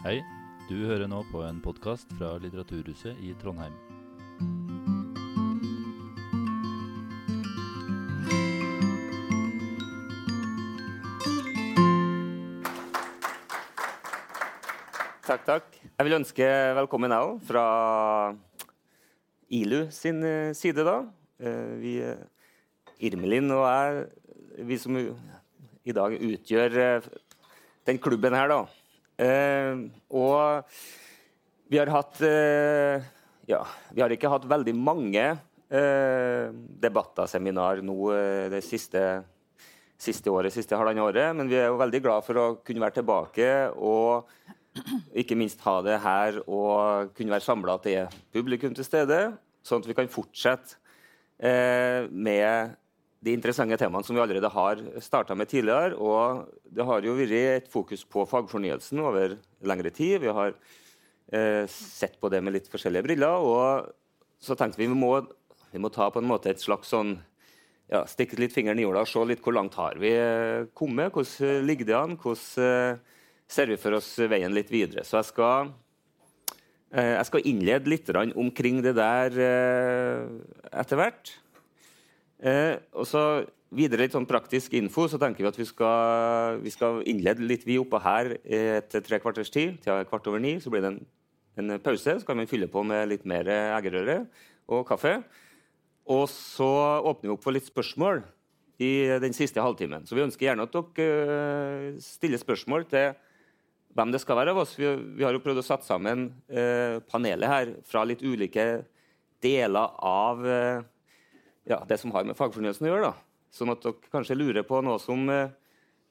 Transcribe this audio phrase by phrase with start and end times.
[0.00, 0.22] Hei,
[0.64, 3.74] du hører nå på en podkast fra Litteraturhuset i Trondheim.
[15.28, 15.68] Takk, takk.
[15.84, 16.48] Jeg vil ønske
[16.80, 17.66] velkommen jeg òg, fra
[19.52, 20.96] ILU sin eh, side, da.
[21.44, 22.24] Eh, Vi, eh,
[23.04, 24.04] Irmelin og jeg,
[24.64, 27.04] vi som i dag utgjør
[27.84, 28.64] den klubben her, da.
[29.20, 29.80] Eh,
[30.16, 30.64] Og
[31.70, 33.04] vi har hatt eh,
[33.50, 36.46] Ja, vi har ikke hatt veldig mange eh,
[36.80, 37.98] debatter, seminar, nå
[38.52, 39.04] det siste
[40.00, 42.96] siste året, siste halvannet året, men vi er jo veldig glad for å kunne være
[43.02, 44.30] tilbake og
[45.12, 49.18] ikke minst ha det her og kunne være samla er publikum til stede,
[49.66, 50.78] sånn at vi kan fortsette
[51.36, 52.76] eh, med
[53.20, 55.96] de interessante temaene som vi allerede har starta med tidligere.
[56.00, 59.36] Og det har jo vært et fokus på fagfornyelsen over
[59.66, 60.22] lengre tid.
[60.24, 60.54] Vi har
[61.32, 63.44] eh, sett på det med litt forskjellige briller.
[63.44, 63.90] Og
[64.40, 65.18] så tenkte vi vi må,
[65.72, 67.18] vi må ta på en måte et slags sånn
[67.90, 71.12] ja, stikke litt fingeren i jorda og se litt hvor langt har vi eh, kommet.
[71.14, 72.16] Hvordan ligger det an?
[72.20, 75.04] Hvordan eh, ser vi for oss veien litt videre?
[75.06, 75.72] Så jeg skal,
[76.94, 79.38] eh, jeg skal innlede litt omkring det der
[80.70, 81.34] etter hvert.
[82.40, 83.22] Eh, og så
[83.76, 87.66] videre litt sånn praktisk info, så tenker vi at vi skal, vi skal innlede litt
[87.68, 89.78] vi oppå her etter tre kvarters tid.
[89.84, 91.00] Til kvart over ni så blir det en,
[91.60, 92.18] en pause.
[92.18, 94.24] Så kan vi fylle på med litt mer eggerøre
[94.70, 95.20] og kaffe.
[96.10, 96.68] Og så
[97.06, 98.24] åpner vi opp for litt spørsmål
[98.80, 100.06] i den siste halvtimen.
[100.08, 103.12] Så vi ønsker gjerne at dere eh, stiller spørsmål til
[103.96, 104.72] hvem det skal være av oss.
[104.78, 104.88] Vi,
[105.18, 108.86] vi har jo prøvd å sette sammen eh, panelet her fra litt ulike
[109.44, 110.86] deler av eh,
[111.68, 113.10] ja, det som har med fagfornyelsen å gjøre.
[113.10, 113.30] da.
[113.54, 115.50] Sånn at dere kanskje lurer på noe som, eh,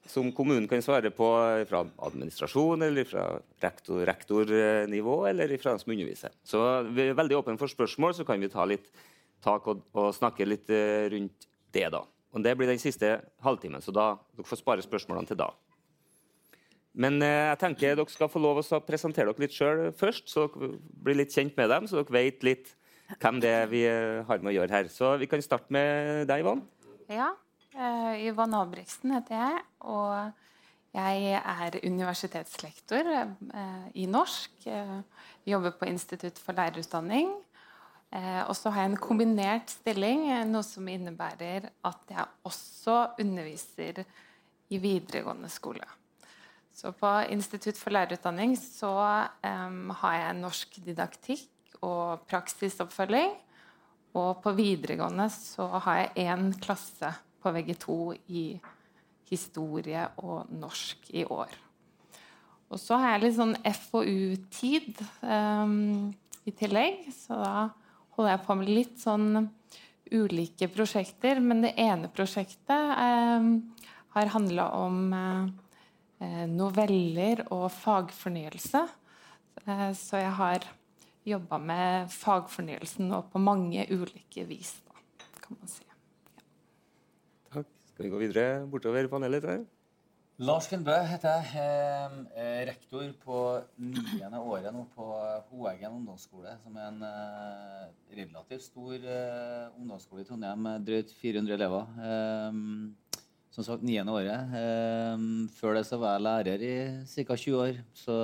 [0.06, 1.28] som kommunen kan svare på
[1.68, 6.30] fra administrasjon, eller fra rektor, rektornivå, eller fra den som underviser.
[6.44, 6.60] Så
[6.92, 8.90] vi er veldig åpne for spørsmål, så kan vi ta litt
[9.42, 11.88] tak og, og snakke litt eh, rundt det.
[11.90, 12.04] da.
[12.32, 15.50] Og Det blir den siste halvtimen, så da, dere får spare spørsmålene til da.
[16.94, 20.48] Men eh, jeg tenker dere skal få lov å presentere dere litt sjøl først, så
[20.52, 22.74] dere blir litt kjent med dem, så dere vet litt
[23.18, 24.90] hvem det er vi eh, har med å gjøre her.
[24.92, 26.66] Så vi kan starte med deg, Yvonne.
[27.10, 27.32] Ja.
[27.70, 29.60] Uh, Yvonne Abriksen heter jeg.
[29.90, 34.56] Og jeg er universitetslektor uh, i norsk.
[34.66, 35.00] Uh,
[35.46, 37.32] jobber på Institutt for lærerutdanning.
[38.10, 44.02] og så har jeg en kombinert stilling, noe som innebærer at jeg også underviser
[44.68, 45.86] i videregående skole.
[46.74, 51.46] Så på Institutt for lærerutdanning så har jeg norsk didaktikk
[51.86, 53.32] og praksisoppfølging.
[54.18, 57.96] Og på videregående så har jeg én klasse på VG2
[58.34, 58.44] i
[59.30, 61.52] historie og norsk i år.
[62.70, 63.54] Og så har jeg litt sånn
[63.90, 66.10] FoU-tid um,
[66.46, 67.54] i tillegg, så da
[68.16, 69.30] holder jeg på med litt sånn
[70.10, 71.40] ulike prosjekter.
[71.42, 73.52] Men det ene prosjektet um,
[74.14, 78.84] har handla om uh, noveller og fagfornyelse.
[79.66, 80.70] Uh, så jeg har
[81.26, 85.84] jobba med fagfornyelsen og på mange ulike vis, da, kan man si.
[85.84, 85.98] Ja.
[87.56, 87.68] Takk.
[87.92, 89.44] Skal vi gå videre bortover panelet?
[89.44, 89.68] Der?
[90.40, 92.20] Lars Finnbø heter jeg.
[92.32, 93.40] Eh, rektor på
[93.76, 95.04] niende året nå på
[95.50, 97.90] Hoeggen ungdomsskole, som er en eh,
[98.22, 101.92] relativt stor eh, ungdomsskole i Trondheim med drøyt 400 elever.
[102.08, 103.20] Eh,
[103.52, 104.56] som sagt niende året.
[104.56, 105.26] Eh,
[105.58, 107.36] før det så var jeg lærer i ca.
[107.36, 108.16] 20 år, så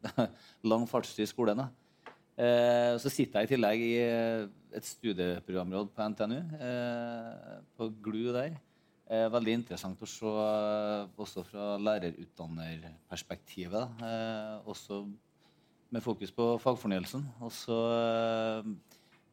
[0.72, 1.60] lang fartstid i skolen.
[1.60, 1.68] da.
[2.36, 3.96] Eh, så sitter jeg i tillegg i
[4.76, 8.52] et studieprogramråd på NTNU, eh, på GLU der.
[9.06, 10.26] Eh, veldig interessant å se
[11.22, 14.00] også fra lærerutdannerperspektivet.
[14.02, 15.06] Eh, også
[15.94, 17.22] med fokus på fagfornyelsen.
[17.40, 17.78] Og så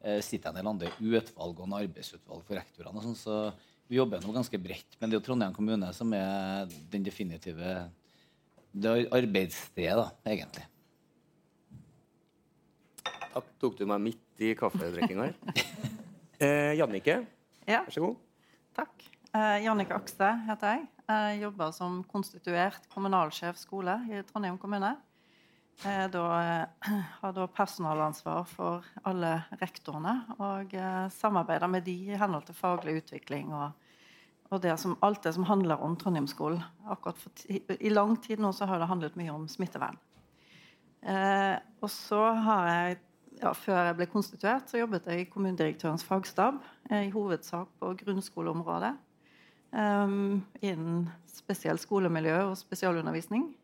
[0.04, 3.02] eh, sitter jeg en del andre utvalg og en arbeidsutvalg for rektorene.
[3.02, 3.52] sånn, så
[3.90, 4.92] vi jobber nå ganske bredt.
[5.00, 7.90] Men det er jo Trondheim kommune som er den definitive
[8.74, 10.66] det er arbeidsstedet, da, egentlig.
[13.34, 15.64] Tok du meg midt i kaffedrikkinga her?
[16.44, 17.24] eh, Jannike,
[17.66, 18.20] Ja, vær så god.
[18.78, 19.08] takk.
[19.34, 20.88] Eh, Jannike Akse heter jeg.
[21.10, 24.94] Jeg jobber som konstituert kommunalsjef skole i Trondheim kommune.
[25.82, 32.20] Jeg da, eh, har da personalansvar for alle rektorene og eh, samarbeider med de i
[32.20, 33.72] henhold til faglig utvikling og,
[34.52, 36.62] og det som, alt det som handler om Trondheimsskolen.
[36.94, 39.98] Akkurat for I lang tid nå så har det handlet mye om smittevern.
[41.04, 43.02] Eh, og så har jeg
[43.42, 46.62] ja, Før jeg ble konstituert, så jobbet jeg i kommunedirektørens fagstab.
[46.90, 48.94] eh, I hovedsak på grunnskoleområdet.
[49.74, 53.56] Um, innen spesielt skolemiljø og spesialundervisning.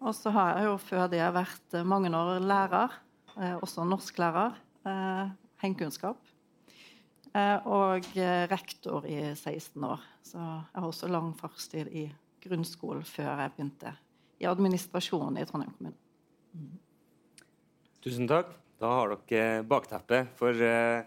[0.00, 2.98] Og så har jeg jo før det vært eh, mange år lærer,
[3.38, 5.30] eh, også norsklærer, eh,
[5.62, 6.18] Hengekunnskap.
[7.34, 10.00] Eh, og eh, rektor i 16 år.
[10.22, 12.08] Så jeg har også lang fartstid i
[12.42, 13.94] grunnskolen før jeg begynte
[14.42, 15.96] i administrasjonen i Trondheim kommune.
[18.02, 18.50] Tusen takk.
[18.82, 21.04] Da har dere bakteppet for, eh,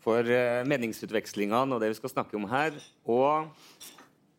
[0.00, 2.72] for eh, meningsutvekslingene og det vi skal snakke om her.
[3.04, 3.50] Og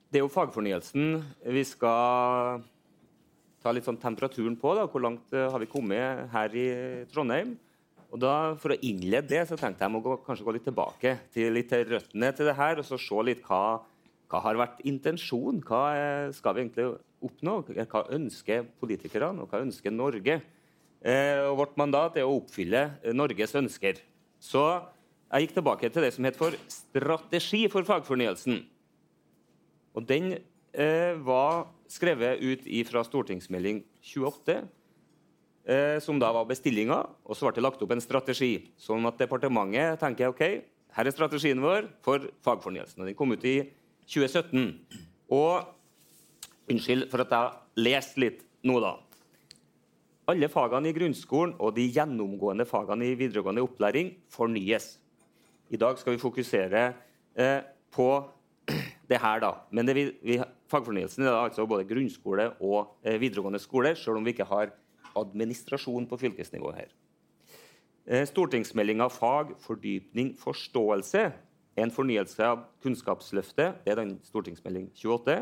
[0.10, 2.64] det er jo fagfornyelsen vi skal
[3.62, 4.74] ta litt sånn temperaturen på.
[4.74, 7.54] da, Hvor langt eh, har vi kommet her i Trondheim?
[8.10, 11.20] Og da, For å innlede det så tenkte jeg må gå, kanskje gå litt tilbake
[11.30, 13.84] til litt til røttene til det her, og så se litt hva,
[14.26, 15.62] hva har vært intensjonen.
[15.62, 17.62] Hva skal vi egentlig oppnå?
[17.78, 20.42] Hva ønsker politikerne, og hva ønsker Norge?
[21.00, 24.02] Eh, og vårt mandat er å oppfylle eh, Norges ønsker.
[24.40, 24.64] Så
[25.30, 28.60] jeg gikk tilbake til det som het for Strategi for fagfornyelsen.
[29.96, 34.58] Og den eh, var skrevet ut fra stortingsmelding 28
[35.70, 38.54] eh, som da var bestillinga, og så ble det lagt opp en strategi.
[38.80, 40.44] Sånn at departementet tenker ok,
[40.98, 43.02] her er strategien vår for fagfornyelsen.
[43.02, 43.60] og Den kom ut i
[44.10, 44.72] 2017.
[45.36, 45.76] Og
[46.70, 48.92] Unnskyld for at jeg leste litt nå, da.
[50.30, 55.00] Alle fagene i grunnskolen og de gjennomgående fagene i videregående opplæring fornyes.
[55.74, 56.84] I dag skal vi fokusere
[57.34, 58.10] eh, på
[59.10, 59.52] det her, da.
[59.74, 60.38] Men vi, vi,
[60.70, 64.74] fagfornyelsen er altså både grunnskole og eh, videregående skole, selv om vi ikke har
[65.18, 66.94] administrasjon på fylkesnivå her.
[68.06, 71.32] Eh, Stortingsmeldinga Fag, fordypning, forståelse
[71.80, 75.40] en fornyelse av Kunnskapsløftet, det er den stortingsmelding 28,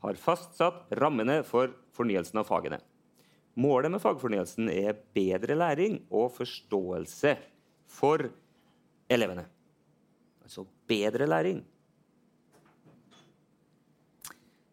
[0.00, 2.80] har fastsatt rammene for fornyelsen av fagene.
[3.58, 7.34] Målet med fagfornyelsen er bedre læring og forståelse
[7.90, 8.28] for
[9.10, 9.44] elevene.
[10.42, 11.64] Altså bedre læring.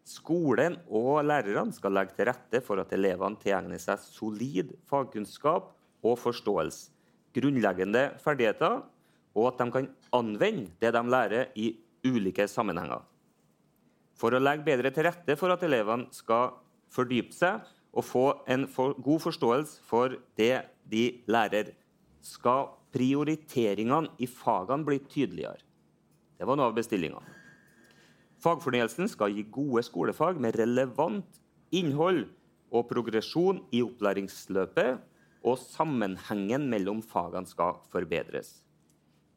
[0.08, 5.72] Skolen og lærerne skal legge til rette for at elevene tilegner seg solid fagkunnskap
[6.04, 6.92] og forståelse,
[7.34, 8.82] grunnleggende ferdigheter,
[9.34, 11.72] og at de kan anvende det de lærer i
[12.06, 13.02] ulike sammenhenger.
[14.18, 16.56] For å legge bedre til rette for at elevene skal
[16.94, 17.66] fordype seg
[17.98, 21.72] og få en for god forståelse for det de lærer,
[22.22, 25.60] skal prioriteringene i fagene bli tydeligere.
[26.38, 27.20] Det var noe av bestillinga.
[28.38, 31.40] Fagfornyelsen skal gi gode skolefag med relevant
[31.74, 32.28] innhold
[32.70, 35.02] og progresjon i opplæringsløpet,
[35.46, 38.60] og sammenhengen mellom fagene skal forbedres.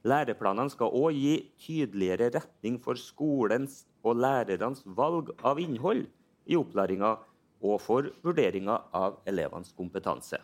[0.06, 6.08] Læreplanene skal òg gi tydeligere retning for skolens og lærernes valg av innhold
[6.50, 7.16] i opplæringa
[7.62, 10.40] og for vurderinga av elevenes kompetanse.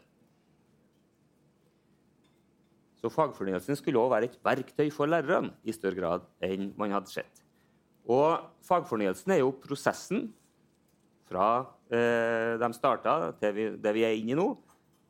[2.98, 7.12] Så Fagfornyelsen skulle òg være et verktøy for lærerne i større grad enn man hadde
[7.12, 7.44] sett.
[8.10, 10.30] Og Fagfornyelsen er jo prosessen
[11.28, 11.50] fra
[11.92, 14.48] eh, de starta til vi, det vi er inne i nå,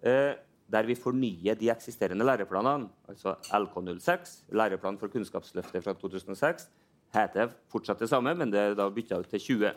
[0.02, 0.34] eh,
[0.68, 2.90] der vi fornyer de eksisterende læreplanene.
[3.08, 6.68] Altså LK06, læreplan for Kunnskapsløftet fra 2006,
[7.16, 9.72] heter fortsatt det samme, men det er da bytta ut til 20.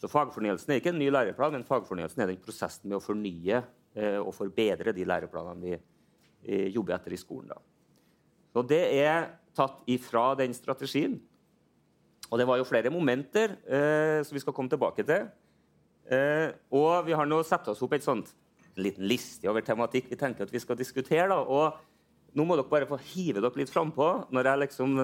[0.00, 3.62] Så Fagfornyelsen er ikke en ny læreplan, men fagfornyelsen er den prosessen med å fornye
[3.96, 7.54] eh, og forbedre de læreplanene vi eh, jobber etter i skolen.
[7.54, 7.60] Da.
[8.52, 11.16] Så Det er tatt ifra den strategien.
[12.28, 15.28] Og det var jo flere momenter eh, som vi skal komme tilbake til.
[16.12, 18.34] Eh, og vi har nå satt oss opp et sånt,
[18.74, 21.30] en liten liste over tematikk vi tenker at vi skal diskutere.
[21.32, 21.40] Da.
[21.40, 24.98] Og nå må dere bare få hive dere litt frampå når jeg liksom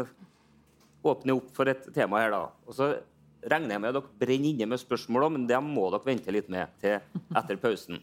[1.03, 2.35] åpner opp for et tema her.
[2.35, 2.45] da.
[2.69, 2.93] Og så
[3.43, 6.71] regner jeg med dere brenner inne med spørsmål, men det må dere vente litt med
[6.83, 6.99] til
[7.39, 8.01] etter pausen.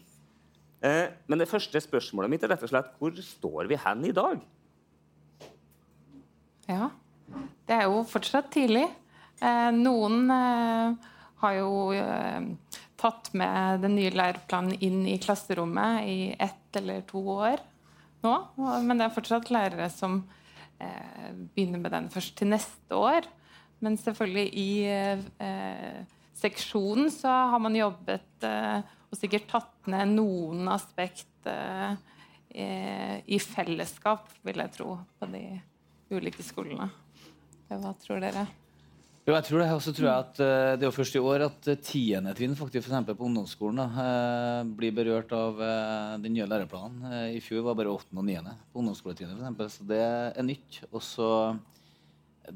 [0.80, 4.14] Eh, men det første spørsmålet mitt er rett og slett hvor står vi hen i
[4.16, 4.40] dag?
[6.70, 6.90] Ja,
[7.68, 8.86] det er jo fortsatt tidlig.
[9.40, 11.72] Eh, noen eh, har jo
[13.00, 17.62] tatt med den nye læreplanen inn i klasserommet i ett eller to år
[18.24, 18.34] nå.
[18.84, 20.20] Men det er fortsatt lærere som
[20.80, 23.24] begynner med den først til neste år.
[23.80, 24.70] Men selvfølgelig i
[26.40, 31.48] seksjonen så har man jobbet og sikkert tatt ned noen aspekt
[32.50, 35.44] i fellesskap, vil jeg tro, på de
[36.12, 36.90] ulike skolene.
[37.70, 38.48] Hva tror dere?
[39.30, 39.66] Jo, jeg tror det.
[39.70, 42.56] Og tror jeg at uh, det er jo først i år at uh, tiende trinn
[42.58, 45.60] faktisk for på ungdomsskolen da, uh, blir berørt av
[46.22, 47.04] den nye læreplanen.
[47.36, 49.62] I fjor var bare åttende og niende på ungdomsskoletrinnet.
[49.70, 50.80] Så det er nytt.
[50.90, 51.28] Og så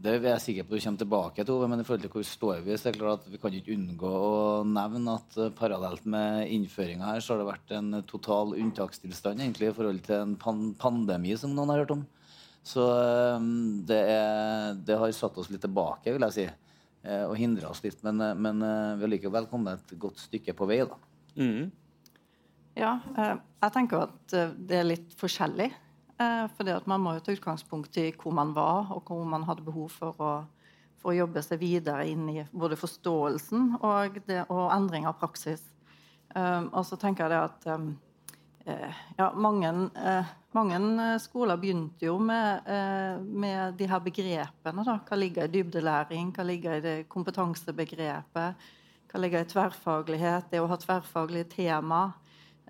[0.03, 2.65] det er jeg sikker på du kommer tilbake til, men i forhold til hvor står
[2.65, 6.51] vi, så er det klart at vi kan ikke unngå å nevne at parallelt med
[6.55, 10.67] innføringa her, så har det vært en total unntakstilstand egentlig i forhold til en pan
[10.81, 12.05] pandemi som noen har hørt om.
[12.65, 12.83] Så
[13.85, 16.47] det, er, det, har satt oss litt tilbake, vil jeg si.
[17.05, 18.01] Eh, og hindra oss litt.
[18.07, 20.81] Men, eh, men, eh, vi har likevel kommet et godt stykke på vei.
[20.89, 20.97] da.
[21.37, 21.69] Mm.
[22.79, 25.69] Ja, eh, jeg tenker at eh, det er litt forskjellig.
[26.19, 29.47] Eh, fordi at Man må jo ta utgangspunkt i hvor man var, og hvor man
[29.49, 30.33] hadde behov for å,
[31.03, 35.63] for å jobbe seg videre inn i både forståelsen og, det, og endring av praksis.
[36.35, 37.67] Og så tenker jeg det at
[39.21, 39.69] ja, mange,
[40.57, 40.79] mange,
[41.23, 42.67] skoler begynte jo med,
[43.23, 44.87] med de her begrepene.
[44.89, 44.97] Da.
[45.07, 46.33] Hva ligger i dybdelæring?
[46.35, 48.67] Hva ligger i det kompetansebegrepet?
[49.15, 50.51] Hva ligger i tverrfaglighet?
[50.51, 52.03] Det å ha tverrfaglige tema.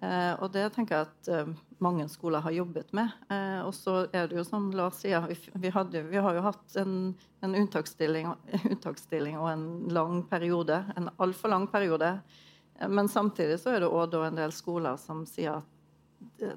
[0.02, 1.52] Eh, og det tenker jeg at eh,
[1.84, 3.12] mange skoler har jobbet med.
[3.32, 6.78] Eh, og så er det jo som Lars sier, vi, hadde, vi har jo hatt
[6.80, 6.96] en,
[7.44, 8.32] en unntaksstilling,
[8.72, 10.80] unntaksstilling, og en lang periode.
[10.96, 12.16] En altfor lang periode.
[12.88, 15.70] Men samtidig så er det òg en del skoler som sier at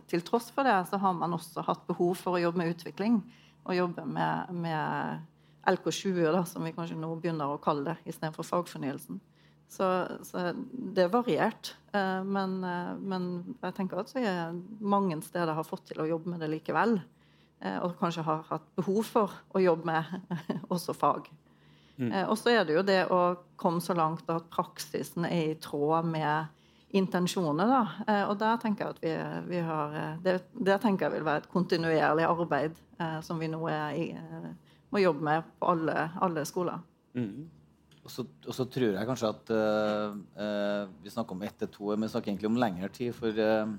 [0.07, 3.19] til tross for det så har man også hatt behov for å jobbe med utvikling.
[3.67, 5.25] Og jobbe med, med
[5.67, 9.19] LK20, da, som vi kanskje nå begynner å kalle det, istedenfor fagfornyelsen.
[9.67, 11.74] Så, så, det er variert.
[11.91, 13.27] Eh, men, eh, men,
[13.62, 16.97] jeg tenker at jeg mange steder har fått til å jobbe med det likevel.
[17.59, 20.38] Eh, og kanskje har hatt behov for å jobbe med
[20.74, 21.27] også fag.
[21.97, 22.12] Mm.
[22.29, 23.19] Og så er det jo det å
[23.57, 26.53] komme så langt at praksisen er i tråd med
[26.93, 27.65] intensjonene.
[27.65, 28.17] Da.
[28.29, 29.13] Og der tenker jeg at vi,
[29.50, 32.77] vi har det, det, tenker jeg vil være et kontinuerlig arbeid
[33.25, 33.63] som vi nå
[33.97, 34.05] i,
[34.93, 36.86] må jobbe med på alle, alle skoler.
[37.17, 37.50] Mm.
[38.08, 42.08] Og så, tror jeg kanskje at uh, uh, Vi snakker om ett til to men
[42.08, 43.12] vi snakker egentlig om lengre tid.
[43.16, 43.74] For uh,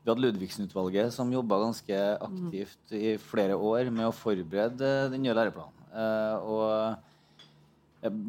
[0.00, 5.34] vi hadde Ludvigsen-utvalget som jobba ganske aktivt i flere år med å forberede den nye
[5.34, 5.74] læreplanen.
[6.46, 7.02] og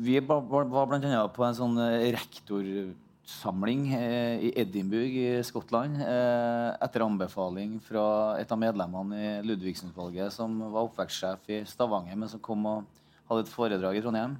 [0.01, 1.27] vi var bl.a.
[1.35, 1.77] på en sånn
[2.15, 8.07] rektorsamling i Edinburgh i Skottland etter anbefaling fra
[8.41, 12.89] et av medlemmene i Ludvigsen-utvalget som var oppvekstsjef i Stavanger, men som kom og
[13.29, 14.39] hadde et foredrag i Trondheim.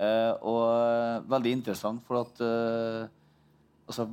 [0.00, 3.08] Uh, og veldig interessant, for at eh,
[3.84, 4.06] altså,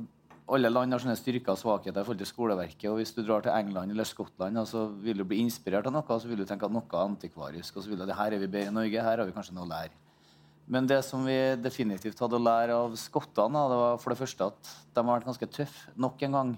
[0.52, 2.84] alle land har sånne styrker og svakheter i forhold til skoleverket.
[2.90, 6.04] og Hvis du drar til England eller Skottland, så vil du bli inspirert av noe,
[6.20, 7.76] så vil du tenke at noe er antikvarisk.
[7.76, 9.56] og så vil du, det her er vi bedre i Norge, her har vi kanskje
[9.56, 9.96] noe å lære.
[10.68, 14.48] Men det som vi definitivt hadde å lære av skottene, det var for det første
[14.52, 16.50] at de har vært ganske tøffe nok en gang.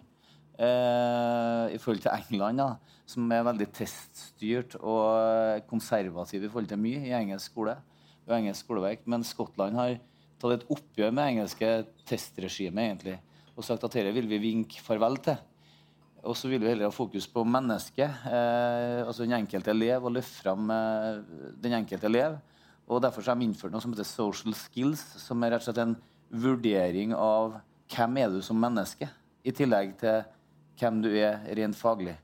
[0.59, 6.83] Eh, I forhold til England, da, som er veldig teststyrt og konservativ i forhold til
[6.83, 7.79] mye i engelsk skole
[8.29, 9.07] og engelsk skoleverk.
[9.11, 9.97] Men Skottland har
[10.41, 11.71] tatt et oppgjør med engelske
[12.09, 13.17] testregimet egentlig,
[13.57, 15.39] og sagt at dette vil vi vinke farvel til.
[16.21, 20.13] Og så vil vi heller ha fokus på mennesket, eh, altså den enkelte elev, og
[20.19, 21.21] løfte fram eh,
[21.63, 22.37] den enkelte elev.
[22.91, 25.85] Og Derfor har de innført noe som heter social skills, som er rett og slett
[25.85, 25.97] en
[26.31, 27.61] vurdering av
[27.91, 29.09] hvem er du som menneske,
[29.45, 30.21] i tillegg til
[30.81, 32.17] hvem du er rent faglig.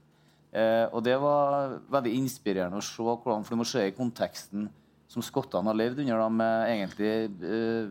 [0.52, 4.68] Eh, og Det var veldig inspirerende å se hvordan, for du må se i konteksten
[5.10, 7.10] som skottene har levd under, da, med egentlig
[7.46, 7.90] eh,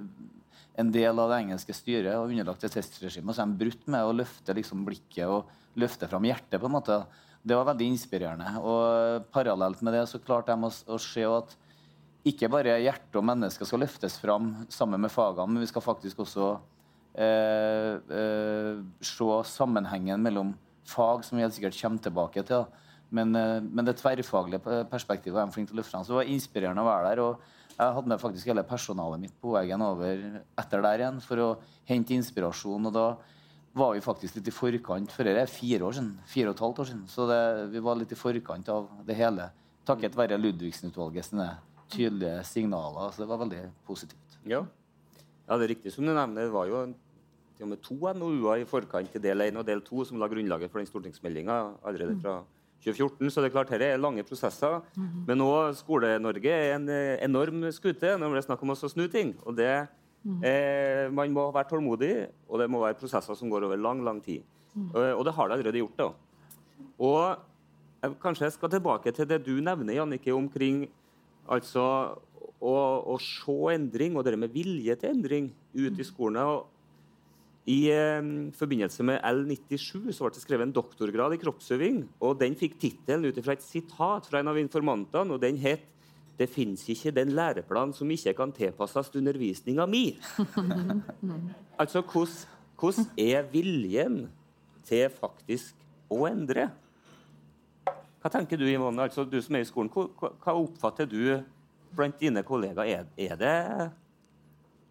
[0.75, 3.34] en del av det engelske styret og underlagt et testregime.
[3.34, 6.60] Så er de brutt med å løfte liksom, blikket og løfte fram hjertet.
[6.60, 7.00] på en måte.
[7.45, 8.57] Det var veldig inspirerende.
[8.60, 11.55] Og parallelt med det så klarte de å, å se at
[12.25, 16.24] ikke bare hjerte og mennesker skal løftes fram sammen med fagene, men vi skal faktisk
[16.24, 16.55] også
[17.22, 20.55] eh, eh, se sammenhengen mellom
[20.89, 22.65] fag, som vi helt sikkert kommer tilbake til.
[23.15, 26.03] Men, eh, men, det tverrfaglige perspektivet var de flinke til å løfte fram.
[26.05, 27.22] Så det var inspirerende å være der.
[27.24, 27.39] og
[27.75, 31.50] Jeg hadde med faktisk hele personalet mitt på veien over etter der igjen for å
[31.88, 32.86] hente inspirasjon.
[32.88, 33.07] og da
[33.75, 35.12] var vi faktisk litt i forkant.
[35.12, 37.07] For det er fire år siden, fire og et halvt år siden.
[37.12, 37.39] Så det,
[37.72, 39.50] vi var litt i forkant av det hele.
[39.86, 41.50] Takket være Ludvigsen-utvalget sine
[41.91, 43.12] tydelige signaler.
[43.12, 44.39] Så det var veldig positivt.
[44.48, 44.63] Ja,
[45.48, 46.48] ja det er riktig som du nevner.
[46.48, 46.86] Det var jo
[47.55, 50.27] til og med to NOU-er i forkant til del 1 og del 2 som la
[50.31, 52.41] grunnlaget for den stortingsmeldinga allerede fra
[52.86, 53.32] 2014.
[53.32, 54.82] Så det er klart, dette er lange prosesser.
[54.96, 55.27] Mm -hmm.
[55.27, 59.08] Men nå Skole-Norge er en eh, enorm skute når det er snakk om å snu
[59.08, 59.36] ting.
[59.46, 59.88] Og det,
[60.24, 60.44] mm.
[60.44, 64.22] eh, man må være tålmodig, og det må være prosesser som går over lang, lang
[64.22, 64.42] tid.
[64.75, 64.92] Mm.
[64.94, 65.98] Og, og, det har det allerede gjort.
[65.98, 66.10] da.
[67.00, 67.38] Og
[68.04, 70.89] jeg, kanskje jeg skal tilbake til det du nevner, Jannicke, omkring
[71.50, 72.15] altså
[72.62, 72.75] å,
[73.13, 76.44] å se endring, og det med vilje til endring ute i skolene.
[76.44, 76.75] og
[77.65, 78.22] i eh,
[78.53, 82.03] forbindelse med L97 så ble det skrevet en doktorgrad i kroppsøving.
[82.22, 85.91] og Den fikk tittelen ut fra et sitat fra en av informantene, og den het
[86.38, 90.19] 'Det fins ikke den læreplan som ikke kan tilpasses undervisninga mi'.
[91.79, 94.29] altså, hvordan er viljen
[94.84, 95.74] til faktisk
[96.12, 96.72] å endre?
[98.22, 101.41] Hva tenker du, Yvonne, altså, du som er i skolen, hva, hva oppfatter du
[101.95, 102.86] blant dine kollegaer?
[102.86, 103.91] Er, er det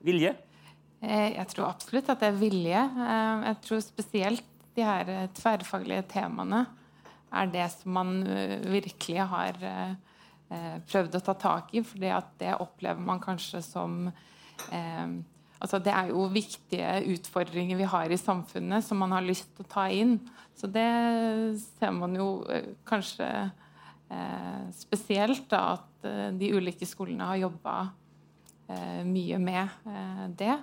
[0.01, 0.35] vilje?
[1.05, 2.81] Eh, jeg tror absolutt at det er vilje.
[2.81, 6.65] Eh, jeg tror spesielt de her eh, tverrfaglige temaene
[7.35, 8.11] er det som man
[8.71, 9.57] virkelig har
[10.87, 11.81] prøvd å ta tak i.
[11.83, 14.13] For det opplever man kanskje som
[15.65, 19.65] Altså, det er jo viktige utfordringer vi har i samfunnet som man har lyst til
[19.65, 20.13] å ta inn.
[20.55, 20.87] Så det
[21.81, 22.45] ser man jo
[22.87, 23.27] kanskje
[24.79, 26.07] spesielt da, at
[26.39, 27.75] de ulike skolene har jobba
[29.09, 29.91] mye med
[30.39, 30.55] det.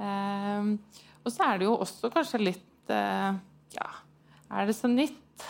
[0.00, 0.70] Eh,
[1.22, 3.88] og så er det jo også kanskje litt Ja,
[4.52, 5.44] er det så nytt,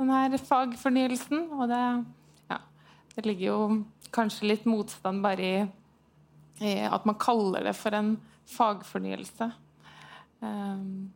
[0.00, 1.44] den her fagfornyelsen?
[1.54, 1.82] Og det,
[2.50, 2.56] ja,
[3.14, 3.58] det ligger jo
[4.14, 5.50] kanskje litt motstand bare
[6.62, 8.14] i at man kaller det for en
[8.50, 9.50] fagfornyelse.
[10.40, 11.12] Um,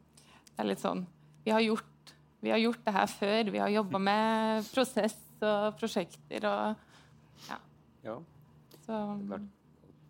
[0.54, 1.04] det er litt sånn
[1.44, 2.12] Vi har gjort,
[2.42, 3.50] vi har gjort det her før.
[3.54, 6.86] Vi har jobba med prosess og prosjekter og
[7.48, 7.58] Ja.
[8.04, 8.16] ja.
[8.84, 8.98] Så,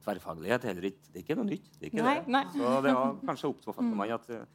[0.09, 1.69] Tverrfaglighet heller ikke Det er ikke noe nytt.
[1.77, 2.33] Det er ikke Nei, det.
[2.33, 2.47] nei.
[2.57, 4.47] Så det har kanskje oppfattet meg at eh,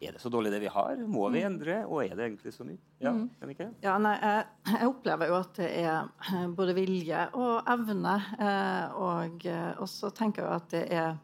[0.00, 0.96] er det så dårlig det vi har?
[0.96, 1.82] Må vi endre?
[1.84, 2.80] Og er det egentlig så nytt?
[3.04, 3.12] Ja,
[3.58, 3.74] kan?
[3.84, 8.14] Ja, nei, jeg, jeg opplever jo at det er eh, både vilje og evne.
[8.40, 9.44] Eh, og,
[9.76, 11.18] og så tenker jeg at det er,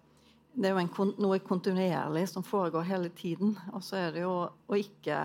[0.53, 3.57] det er jo en, noe kontinuerlig som foregår hele tiden.
[3.73, 5.23] Og så er det jo å ikke,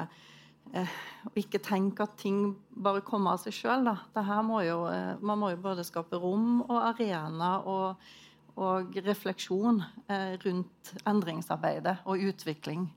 [0.71, 3.83] eh, å ikke tenke at ting bare kommer av seg sjøl.
[4.15, 8.11] Man må jo både skape rom og arena og,
[8.59, 9.81] og refleksjon
[10.11, 12.87] eh, rundt endringsarbeidet og utvikling.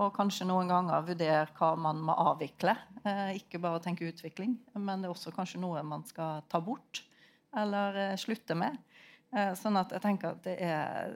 [0.00, 2.76] Og kanskje noen ganger vurdere hva man må avvikle.
[3.04, 7.04] Eh, ikke bare tenke utvikling, men det er også kanskje noe man skal ta bort
[7.56, 8.78] eller eh, slutte med.
[9.30, 11.12] Sånn at jeg tenker at det er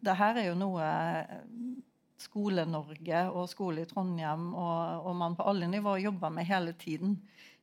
[0.00, 0.86] Det her er jo noe
[2.16, 7.18] Skole-Norge og skole i Trondheim og, og man på alle nivåer jobber med hele tiden.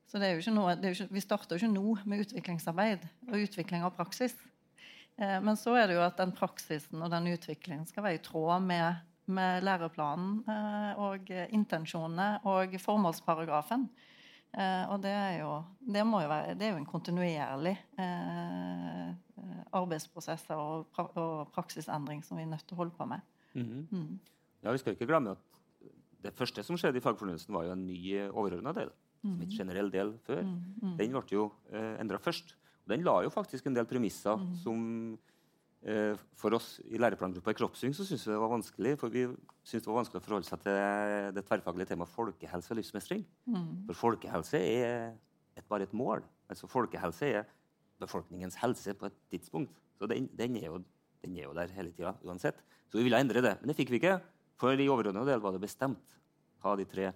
[0.05, 3.07] Så det er jo ikke noe, jo ikke, Vi starter jo ikke nå med utviklingsarbeid
[3.31, 4.35] og utvikling av praksis.
[5.17, 8.25] Eh, men så er det jo at den praksisen og den utviklingen skal være i
[8.25, 13.88] tråd med med læreplanen eh, og intensjonene og formålsparagrafen.
[14.53, 17.74] Eh, og det er jo, det jo være, det er jo en kontinuerlig
[19.75, 23.25] arbeidsprosess og, pra og praksisendring som vi er nødt til å holde på med.
[23.55, 23.88] Mhm.
[23.91, 24.19] Mm.
[24.63, 25.91] Ja, Vi skal ikke glemme at
[26.24, 28.89] det første som skjedde i fagfornyelsen, var jo en ny overordna del.
[29.22, 30.42] Som en generell del før.
[30.46, 30.98] Mm.
[30.98, 32.55] Den ble jo eh, endra først.
[32.87, 34.55] Den la jo faktisk en del premisser Mm.
[34.61, 35.17] som
[35.85, 39.25] eh, For oss i læreplangruppa i kroppssyng så syntes vi det var vanskelig for vi
[39.63, 43.25] syntes det var vanskelig å forholde seg til det tverrfaglige temaet folkehelse og livsmestring.
[43.48, 43.85] Mm.
[43.87, 45.13] For folkehelse er
[45.57, 46.24] et, bare et mål.
[46.50, 47.45] Altså Folkehelse er
[48.01, 49.71] befolkningens helse på et tidspunkt.
[49.98, 50.81] Så den, den, er, jo,
[51.24, 52.57] den er jo der hele tida uansett.
[52.91, 53.55] Så vi ville endre det.
[53.61, 54.17] Men det fikk vi ikke.
[54.59, 56.17] For i overordna del var det bestemt
[56.61, 57.11] hva de tre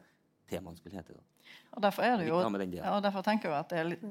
[0.49, 1.13] temaene skulle hete.
[1.13, 1.21] da.
[1.69, 4.05] Og derfor, er det jo, og derfor tenker jeg at det er litt,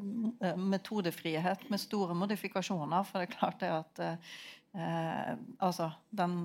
[0.47, 3.07] eh, metodefrihet med store modifikasjoner.
[3.07, 5.33] For det er klart det at eh,
[5.65, 6.37] altså, den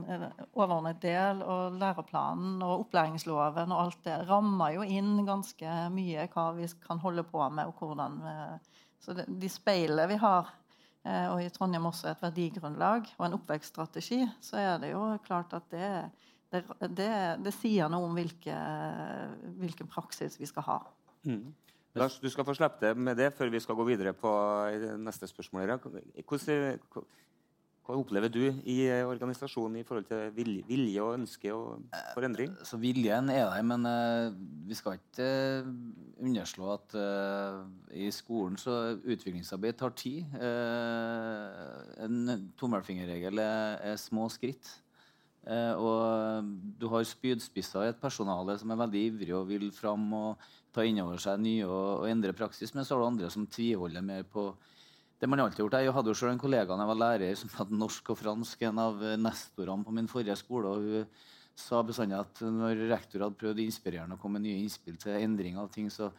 [0.53, 6.49] overordnede del og læreplanen og opplæringsloven og alt det rammer jo inn ganske mye hva
[6.57, 8.57] vi kan holde på med, og hvordan eh,
[9.03, 10.53] Så det, de speilene vi har,
[11.03, 15.53] eh, og i Trondheim også et verdigrunnlag og en oppvekststrategi, så er det jo klart
[15.53, 15.89] at det
[16.53, 16.63] det,
[16.93, 17.11] det,
[17.43, 18.55] det sier noe om hvilke,
[19.59, 20.79] hvilken praksis vi skal ha.
[21.27, 21.51] Mm.
[21.93, 24.29] Lars, du skal få slippe det med det før vi skal gå videre på
[24.71, 25.75] eh, neste spørsmål.
[25.77, 26.79] Hvordan,
[27.83, 31.83] hva, opplever du i eh, organisasjonen i forhold til vilje, vilje og ønske og
[32.15, 32.55] forandring?
[32.65, 34.33] Så viljen er der, men eh,
[34.65, 35.69] vi skal ikke eh,
[36.23, 37.61] underslå at eh,
[38.07, 40.33] i skolen så utviklingsarbeid tar tid.
[40.33, 44.79] Eh, en tommelfingerregel er, er små skritt.
[45.43, 50.05] Eh, og du har spydspisser i et personale som er veldig ivrig og vil fram
[50.15, 53.31] og ta inn over seg nye og, og endre praksis, men så har du andre
[53.33, 54.51] som tviholder mer på
[55.19, 55.77] det man alltid har gjort.
[55.83, 58.65] Jeg hadde jo selv en kollega da jeg var lærer som hadde norsk og fransk,
[58.67, 60.67] en av nestorene på min forrige skole.
[60.67, 64.47] og hun sa bestandig at når rektor hadde prøvd å inspirere han og komme med
[64.47, 66.09] nye innspill til endring av ting, så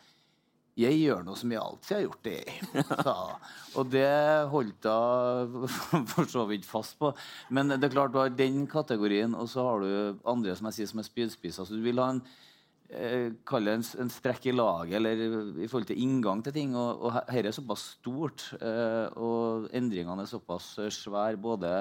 [0.74, 2.38] jeg gjør noe som jeg alltid har gjort, det.
[3.06, 3.50] hun.
[3.78, 4.08] Og det
[4.50, 7.12] holdt hun for så vidt fast på.
[7.54, 10.80] Men det er klart du har den kategorien, og så har du andre som jeg
[10.80, 11.68] sier som er spydspisser.
[11.68, 12.24] Så du vil ha en
[13.48, 15.22] Kall det en, en strekk i laget, eller
[15.64, 16.74] i forhold til inngang til ting.
[16.78, 21.72] Og, og her er såpass stort, eh, og endringene er såpass svære, både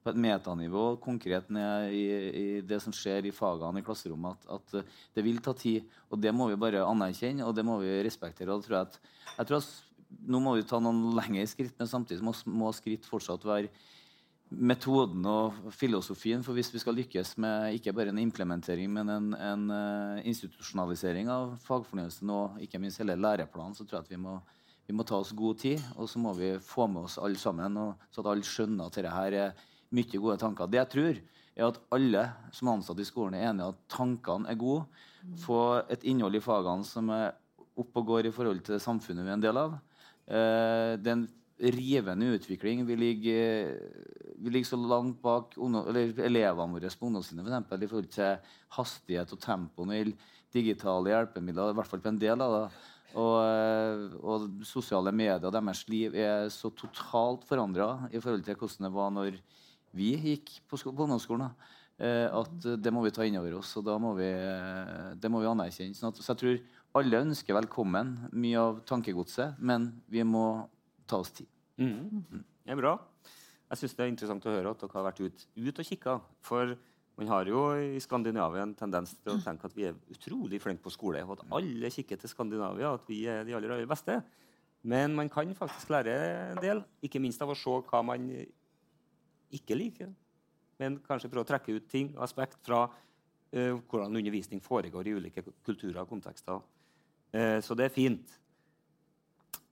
[0.00, 2.04] på et metanivå, konkret ned i,
[2.42, 5.86] i det som skjer i fagene i klasserommet, at, at det vil ta tid.
[6.10, 8.52] Og det må vi bare anerkjenne, og det må vi respektere.
[8.54, 9.00] og tror jeg at,
[9.36, 9.70] jeg tror at
[10.30, 13.70] nå må vi ta noen lengre skritt, men samtidig må, må skritt fortsatt være
[14.50, 16.42] metoden og filosofien.
[16.42, 21.30] For hvis vi skal lykkes med ikke bare en implementering, men en, en uh, institusjonalisering
[21.30, 24.36] av fagfornyelsen og ikke minst hele læreplanen, så tror jeg at vi må,
[24.88, 25.82] vi må ta oss god tid.
[25.96, 28.98] Og så må vi få med oss alle sammen, og, så at alle skjønner at
[28.98, 30.70] dette her er mye gode tanker.
[30.70, 31.20] Det jeg tror,
[31.60, 32.24] er at alle
[32.56, 35.06] som er ansatt i skolen, er enige at tankene er gode.
[35.44, 35.60] Få
[35.92, 37.36] et innhold i fagene som er
[37.80, 39.76] opp og går i forhold til det samfunnet vi er en del av.
[40.30, 41.28] Uh, en
[41.60, 42.86] rivende utvikling.
[42.86, 43.74] Vi ligger,
[44.36, 49.84] vi ligger så langt bak elevene våre på ungdomstrinnet i forhold til hastighet og tempo
[49.84, 50.14] når
[50.54, 51.70] digitale hjelpemidler.
[51.70, 52.64] I hvert fall på en del av det.
[53.18, 58.54] Og, eh, og, sosiale medier og deres liv er så totalt forandra i forhold til
[58.54, 59.38] hvordan det var når
[59.98, 61.50] vi gikk på, på ungdomsskolen.
[62.00, 65.28] Eh, at det må vi ta inn over oss, og da må vi, eh, det
[65.28, 65.96] må vi anerkjenne.
[65.98, 70.46] Sånn at, så jeg tror alle ønsker velkommen mye av tankegodset, men vi må
[71.10, 71.50] ta oss tid.
[71.80, 72.22] Mm.
[72.22, 72.44] Mm.
[72.64, 72.94] Det er bra.
[73.70, 76.16] Jeg syns det er interessant å høre at dere har vært ut, ut og kikka.
[76.46, 76.74] For
[77.20, 80.82] man har jo i Skandinavia en tendens til å tenke at vi er utrolig flinke
[80.86, 84.16] på skole, og at alle kikker til Skandinavia, at vi er de aller, aller beste.
[84.82, 86.16] Men man kan faktisk lære
[86.54, 88.30] en del, ikke minst av å se hva man
[89.52, 90.10] ikke liker.
[90.80, 95.44] Men kanskje prøve å trekke ut ting, aspekt fra uh, hvordan undervisning foregår i ulike
[95.66, 96.62] kulturer og kontekster.
[97.34, 98.38] Uh, så det er fint.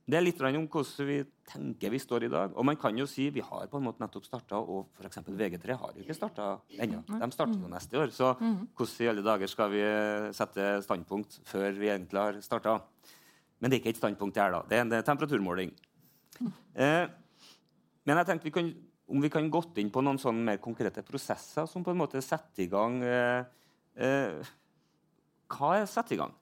[0.09, 2.53] Det er litt om hvordan vi tenker vi står i dag.
[2.57, 5.21] Og man kan jo si Vi har på en måte nettopp starta, og f.eks.
[5.27, 6.47] VG3 har jo ikke starta
[6.81, 7.03] ennå.
[7.05, 8.09] De starter jo neste år.
[8.15, 8.55] Så mm.
[8.73, 12.79] hvordan i alle dager skal vi eh, sette standpunkt før vi egentlig har starta?
[13.59, 14.63] Men det er ikke et standpunkt her, da.
[14.65, 15.75] Det er en temperaturmåling.
[16.73, 17.05] Eh,
[18.07, 18.73] men jeg tenkte vi kan,
[19.11, 22.21] om vi kan gått inn på noen sånne mer konkrete prosesser som på en måte
[22.25, 23.41] setter i gang eh,
[23.99, 24.53] eh,
[25.49, 26.33] Hva er satt i gang?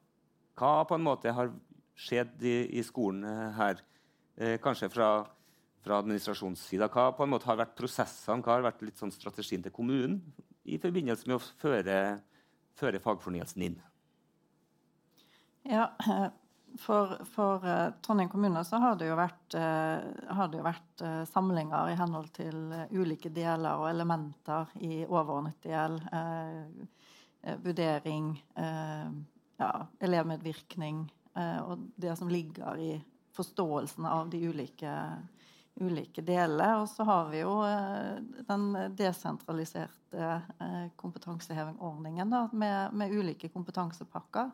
[0.58, 1.52] Hva på en måte har
[1.98, 3.82] skjedd i, i skolen eh, her?
[4.38, 5.10] Eh, kanskje fra,
[5.84, 6.90] fra administrasjonssida.
[6.94, 10.20] Hva på en måte har vært prosessene, hva har vært litt sånn strategien til kommunen
[10.68, 12.02] i forbindelse med å føre,
[12.78, 13.80] føre fagfornyelsen inn?
[15.68, 15.90] Ja,
[16.80, 21.92] for, for uh, Trondheim kommune så har det jo vært, har det jo vært samlinger
[21.92, 22.62] i henhold til
[22.94, 25.98] ulike deler og elementer i overordnet del.
[27.64, 29.72] vurdering, ja,
[30.04, 32.92] elevmedvirkning, Eh, og det som ligger i
[33.38, 34.94] forståelsen av de ulike,
[35.76, 36.70] ulike delene.
[36.82, 38.18] Og så har vi jo eh,
[38.50, 44.50] den desentraliserte eh, kompetansehevingordningen da, med, med, ulike kompetansepakker.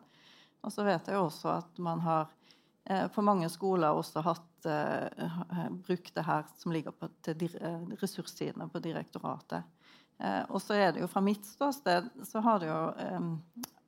[0.64, 2.32] Og så vet jeg også at man har
[2.84, 4.66] på mange skoler også hatt
[5.86, 7.46] brukt det her som ligger på til
[7.96, 9.64] ressurssidene på direktoratet.
[10.52, 12.76] og så er det jo fra mitt ståsted så har, jo,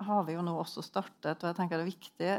[0.08, 2.30] har vi jo nå også startet, og jeg tenker det er viktig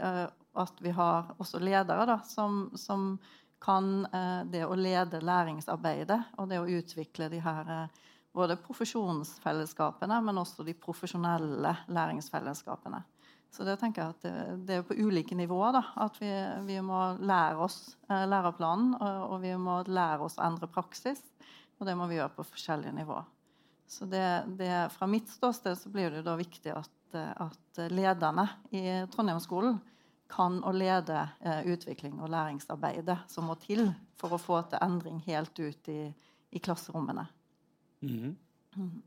[0.57, 3.15] at vi har også ledere da, som, som
[3.63, 8.03] kan eh, det å lede læringsarbeidet og det å utvikle de her eh,
[8.37, 13.01] både profesjonsfellesskapene, men også de profesjonelle læringsfellesskapene.
[13.49, 14.33] Så det tenker jeg at det,
[14.67, 16.29] det er på ulike nivåer da, at vi,
[16.67, 21.23] vi må lære oss eh, læreplanen, og, og, vi må lære oss å endre praksis.
[21.77, 23.25] Og det må vi gjøre på forskjellige nivåer.
[23.87, 24.25] Så det,
[24.59, 28.81] det, fra mitt ståsted så blir det da viktig at, at lederne i
[29.13, 29.77] Trondheimsskolen
[30.31, 33.87] kan å lede eh, utvikling og læringsarbeidet som må til
[34.19, 36.01] for å få til endring helt ut i,
[36.51, 37.27] i klasserommene.
[38.01, 38.35] Mm.
[38.77, 39.01] Mm.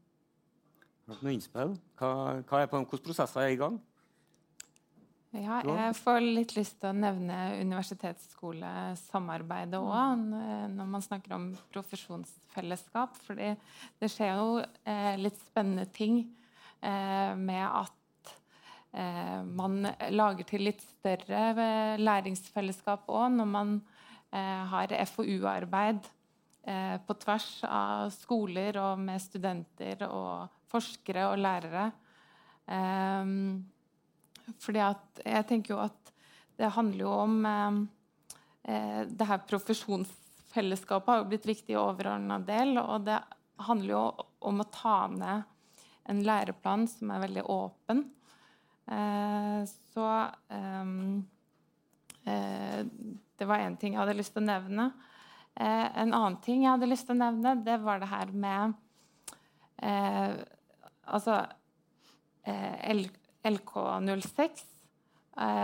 [1.07, 1.77] Har du noen innspill?
[1.99, 2.11] Hva,
[2.47, 3.77] hva er på, hvilke prosesser er i gang?
[5.31, 10.25] Ja, jeg får litt lyst til å nevne universitetsskolesamarbeidet òg,
[10.75, 13.15] når man snakker om profesjonsfellesskap.
[13.29, 13.53] fordi
[14.03, 16.35] det skjer jo eh, litt spennende ting
[16.83, 18.00] eh, med at
[18.91, 23.77] man lager til litt større eh, læringsfellesskap òg når man
[24.35, 26.09] eh, har FoU-arbeid
[26.67, 31.87] eh, på tvers av skoler og med studenter og forskere og lærere.
[32.67, 33.33] Eh,
[34.59, 36.15] fordi at jeg tenker jo at
[36.61, 42.75] det handler jo om eh, det her profesjonsfellesskapet har jo blitt viktig i overordna del.
[42.83, 43.23] Og det
[43.71, 44.05] handler jo
[44.51, 45.47] om å ta ned
[46.11, 48.09] en læreplan som er veldig åpen.
[48.91, 51.27] Eh, så ehm,
[52.25, 52.87] eh,
[53.37, 54.93] Det var én ting jeg hadde lyst til å nevne.
[55.55, 58.75] Eh, en annen ting jeg hadde lyst til å nevne, det var det her med
[61.09, 61.47] Altså
[63.49, 64.51] LK06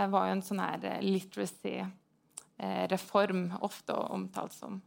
[0.09, 4.81] var jo en sånn her literacy-reform, ofte omtalt som.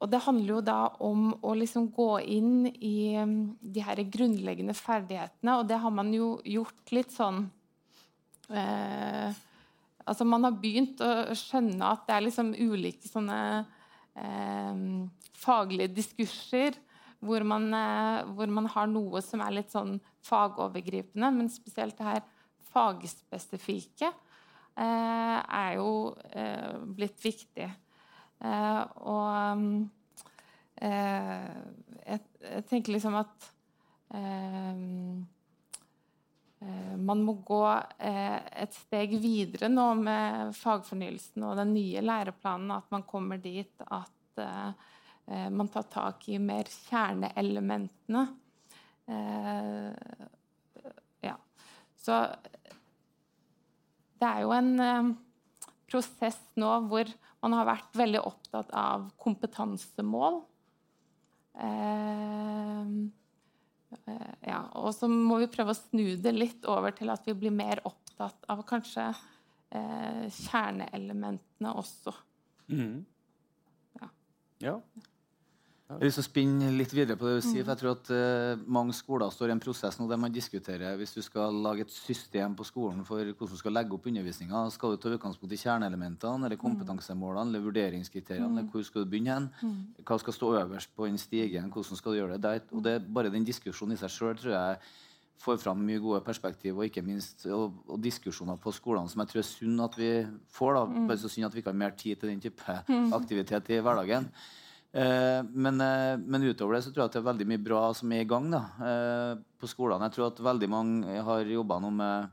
[0.00, 4.76] Og det handler jo da om å liksom gå inn i um, de her grunnleggende
[4.76, 7.44] ferdighetene, og det har man jo gjort litt sånn
[8.48, 9.38] eh,
[10.10, 13.36] Altså man har begynt å skjønne at det er liksom ulike sånne
[14.18, 14.80] eh,
[15.38, 16.78] faglige diskurser
[17.20, 22.08] hvor man, eh, hvor man, har noe som er litt sånn fagovergripende, men spesielt det
[22.08, 22.24] her
[22.72, 27.68] fagspesifikke eh, er jo eh, blitt viktig.
[28.40, 29.90] Uh, og um,
[30.80, 31.50] uh,
[32.06, 33.50] jeg, jeg, tenker liksom at
[34.16, 34.80] eh,
[37.00, 37.62] man må gå
[38.04, 42.74] eh, et steg videre nå med fagfornyelsen og den nye læreplanen.
[42.76, 44.68] At man kommer dit at eh,
[45.26, 48.26] eh, man tar tak i mer kjerneelementene.
[51.24, 51.34] ja.
[51.98, 52.18] Så
[54.20, 55.16] det er jo en
[55.90, 60.40] prosess nå hvor man har vært veldig opptatt av kompetansemål.
[61.60, 62.90] Eh,
[63.96, 67.36] eh, ja, og så må vi prøve å snu det litt over til at vi
[67.36, 72.14] blir mer opptatt av kanskje eh, kjerneelementene også.
[72.70, 73.00] Mm.
[74.00, 74.10] Ja.
[74.66, 74.76] ja.
[75.90, 77.64] Jeg å spinne litt videre på det du sier.
[77.64, 80.94] for jeg tror at uh, Mange skoler står i en prosess nå der man diskuterer
[81.00, 84.62] hvis du skal lage et system på skolen for hvordan du skal legge opp undervisninga.
[84.70, 88.52] Skal du ta utgangspunkt i kjerneelementene eller kompetansemålene eller vurderingskriteriene?
[88.60, 89.50] eller Hvor skal du begynne hen?
[90.06, 91.72] Hva skal stå øverst på den stigen?
[91.74, 92.42] Hvordan skal du gjøre det?
[92.46, 94.78] Der, og det er Bare den diskusjonen i seg sjøl tror jeg
[95.40, 99.32] får fram mye gode perspektiv og ikke minst og, og diskusjoner på skolene som jeg
[99.32, 100.10] tror er synd at vi
[100.54, 100.74] får.
[100.76, 102.80] da, Bare så synd at vi ikke har mer tid til den type
[103.16, 104.28] aktivitet i hverdagen.
[104.92, 107.82] Eh, men, eh, men, utover det så tror jeg at det er veldig mye bra
[107.94, 110.08] som er i gang da, eh, på skolene.
[110.08, 112.32] Jeg tror at veldig mange har jobba nå med,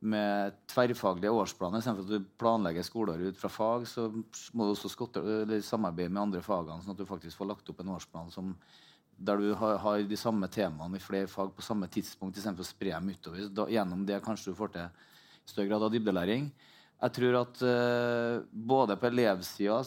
[0.00, 1.78] med tverrfaglige årsplaner.
[1.78, 5.22] Istedenfor at du planlegger skoleåret ut fra fag, så må du også skotte,
[5.62, 8.50] samarbeide med andre fagene, sånn at du faktisk får lagt opp en årsplan som,
[9.16, 12.72] der du har, har, de samme temaene i flere fag på samme tidspunkt, istedenfor å
[12.72, 13.46] spre dem utover.
[13.46, 15.06] Da, gjennom det kanskje du får til
[15.46, 16.50] større grad av dybdelæring.
[16.96, 19.82] Jeg tror at uh, både på elevsida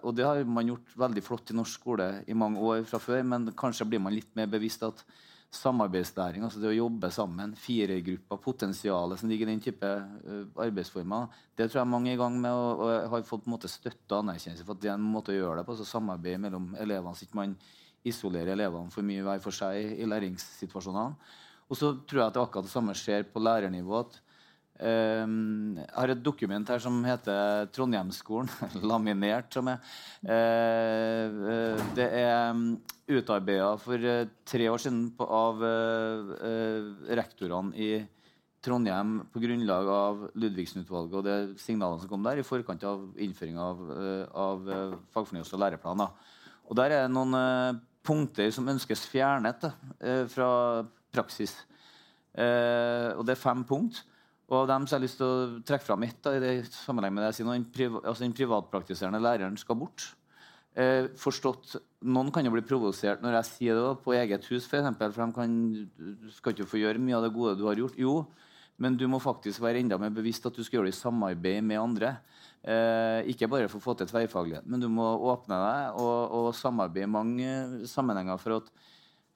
[0.00, 3.20] Og det har man gjort veldig flott i norsk skole i mange år fra før,
[3.22, 5.04] men kanskje blir man litt mer bevisst at
[5.54, 11.28] samarbeidslæring, altså det å jobbe sammen, firegrupper, potensialet som ligger i den type uh, arbeidsformer,
[11.54, 13.70] det tror jeg mange er i gang med og, og har fått på en måte
[13.70, 15.76] støtte og anerkjennelse for at det er en måte å gjøre det på.
[15.76, 17.54] altså Samarbeid mellom elevene, så ikke man
[18.04, 21.32] isolerer elevene for mye hver for seg i læringssituasjonene.
[21.70, 24.00] Og så tror jeg at det akkurat det samme skjer på lærernivå.
[24.00, 24.18] at
[24.84, 28.50] jeg har et dokument her som heter Trondheimsskolen.
[28.88, 29.80] Laminert, som er.
[30.24, 32.66] Uh, det er um,
[33.08, 34.08] utarbeida for
[34.48, 35.64] tre år siden av
[37.12, 37.88] rektorene i
[38.64, 43.66] Trondheim på grunnlag av Ludvigsen-utvalget og det signalene som kom der i forkant av innføringa
[43.66, 43.82] av,
[44.32, 44.70] av
[45.12, 46.32] fagfornyelse og læreplaner.
[46.64, 47.36] Og Der er det noen
[48.04, 49.74] punkter som ønskes fjernet da,
[50.32, 50.48] fra
[51.12, 51.52] praksis.
[52.32, 54.00] og Det er fem punkter.
[54.50, 56.26] Og av dem så har jeg lyst til å trekke fram ett.
[56.26, 60.10] i sammenheng med det jeg sier, den, priva, altså privatpraktiserende læreren skal bort.
[60.74, 64.88] Eh, forstått, Noen kan jo bli provosert når jeg sier det på eget hus, f.eks.
[64.98, 65.52] For, for de kan,
[66.34, 67.96] skal ikke få gjøre mye av det gode du har gjort.
[67.96, 68.16] Jo,
[68.82, 71.62] men du må faktisk være enda mer bevisst at du skal gjøre det i samarbeid
[71.64, 72.16] med andre.
[72.64, 76.50] Eh, ikke bare for å få til tverrfaglighet, men du må åpne deg og, og
[76.58, 77.54] samarbeide i mange
[77.88, 78.72] sammenhenger for at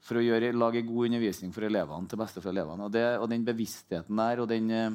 [0.05, 2.87] for å gjøre, lage god undervisning for elevene til beste for elevene.
[2.87, 4.95] Og, det, og den bevisstheten der, og den, eh,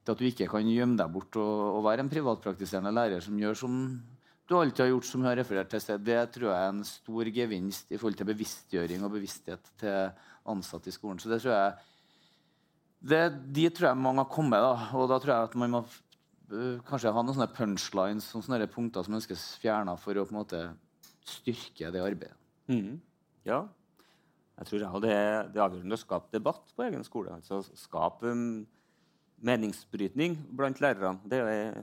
[0.00, 3.38] det at du ikke kan gjemme deg bort og, og, være en privatpraktiserende lærer som
[3.38, 3.76] gjør som
[4.50, 7.28] du alltid har gjort, som jeg har referert til, det tror jeg er en stor
[7.36, 11.20] gevinst i forhold til bevisstgjøring og bevissthet til ansatte i skolen.
[11.22, 11.76] Så det tror jeg
[13.00, 13.20] det,
[13.54, 14.88] De tror jeg mange har kommet, da.
[14.98, 19.06] Og da tror jeg at man må uh, kanskje ha noen sånne punchlines, sånne punkter
[19.06, 20.64] som ønskes fjerna for å på en måte
[21.30, 22.34] styrke det arbeidet.
[22.66, 22.98] Mm.
[23.46, 23.62] Ja,
[24.60, 27.32] jeg tror ja, det, er, det er avgjørende å skape debatt på egen skole.
[27.38, 28.44] altså Skape um,
[29.40, 31.16] meningsbrytning blant lærerne.
[31.24, 31.78] Det er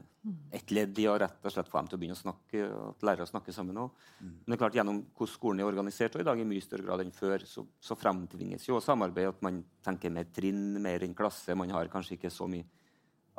[0.54, 3.06] et ledd i å rett og slett få dem til å begynne å snakke, at
[3.08, 4.06] lærere snakker sammen også.
[4.20, 4.34] Mm.
[4.36, 6.86] Men det er klart gjennom hvordan skolen er organisert og i dag i mye større
[6.86, 9.32] grad enn før, så, så fremtvinges jo samarbeid.
[9.34, 11.58] At man tenker mer trinn, mer enn klasse.
[11.58, 12.68] Man har kanskje ikke så mye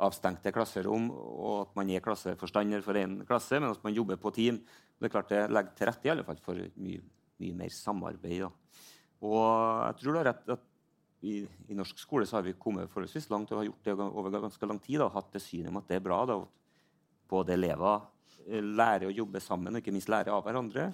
[0.03, 4.31] avstengte klasserom, og at man er klasseforstander for én klasse, men at man jobber på
[4.35, 4.59] team.
[4.99, 7.03] Det er klart det legger til rette i alle fall for mye,
[7.39, 8.45] mye mer samarbeid.
[8.45, 8.87] Da.
[9.25, 9.45] Og
[9.85, 10.65] jeg tror du har rett at
[11.21, 14.39] i, i, norsk skole så har vi kommet forholdsvis langt og har gjort det over
[14.39, 15.01] ganske lang tid.
[15.03, 18.05] og hatt det synet om at det er bra da, at både elever
[18.47, 20.89] eh, lærer å jobbe sammen og ikke minst lærer av hverandre.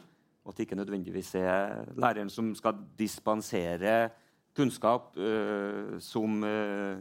[0.45, 4.11] Og at det ikke nødvendigvis er læreren som skal dispensere
[4.55, 6.97] kunnskap øh, som, øh,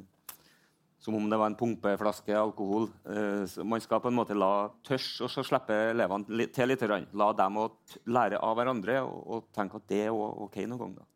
[0.99, 2.89] som om det var en pumpeflaske alkohol.
[3.65, 6.85] Man skal på en måte la tørs og så slippe elevene til litt.
[7.13, 7.69] La dem å
[8.09, 11.14] lære av hverandre og, tenke at det er ok noen gang.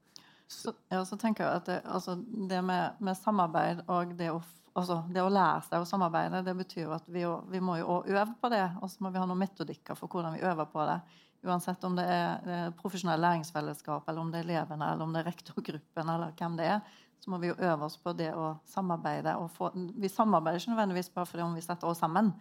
[0.49, 2.15] Så, ja, så tenker jeg at det, altså,
[2.49, 4.39] det med, med, samarbeid og det å,
[4.73, 7.99] altså, det å, lære seg å samarbeide, det betyr jo at vi, vi må jo
[8.07, 8.65] øve på det.
[8.81, 11.03] Og så må vi ha noen metodikker for hvordan vi øver på det.
[11.47, 15.13] Uansett om det er, det er profesjonell læringsfellesskap, eller om det er elevene, eller om
[15.15, 18.33] det er rektorgruppen, eller hvem det er, så må vi jo øve oss på det
[18.35, 19.37] å samarbeide.
[19.43, 22.33] Og få, vi samarbeider ikke nødvendigvis bare fordi om vi setter oss sammen.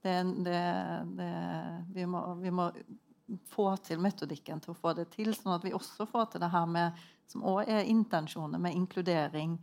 [0.00, 0.16] Det,
[0.48, 1.30] det,
[1.92, 2.70] vi, må, vi må
[3.52, 6.50] få til metodikken til å få det til, sånn at vi også får til det
[6.54, 9.54] her med som òg er intensjoner med inkludering,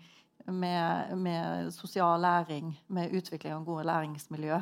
[0.47, 4.61] med, med, sosial læring, med utvikling av gode læringsmiljø.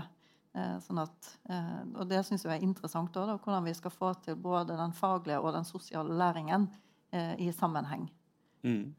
[0.56, 3.92] Eh, sånn at, eh, og det syns jeg er interessant, også, da, hvordan vi skal
[3.94, 6.70] få til både den faglige og den sosiale læringen
[7.12, 8.08] eh, i sammenheng.
[8.64, 8.94] Mm.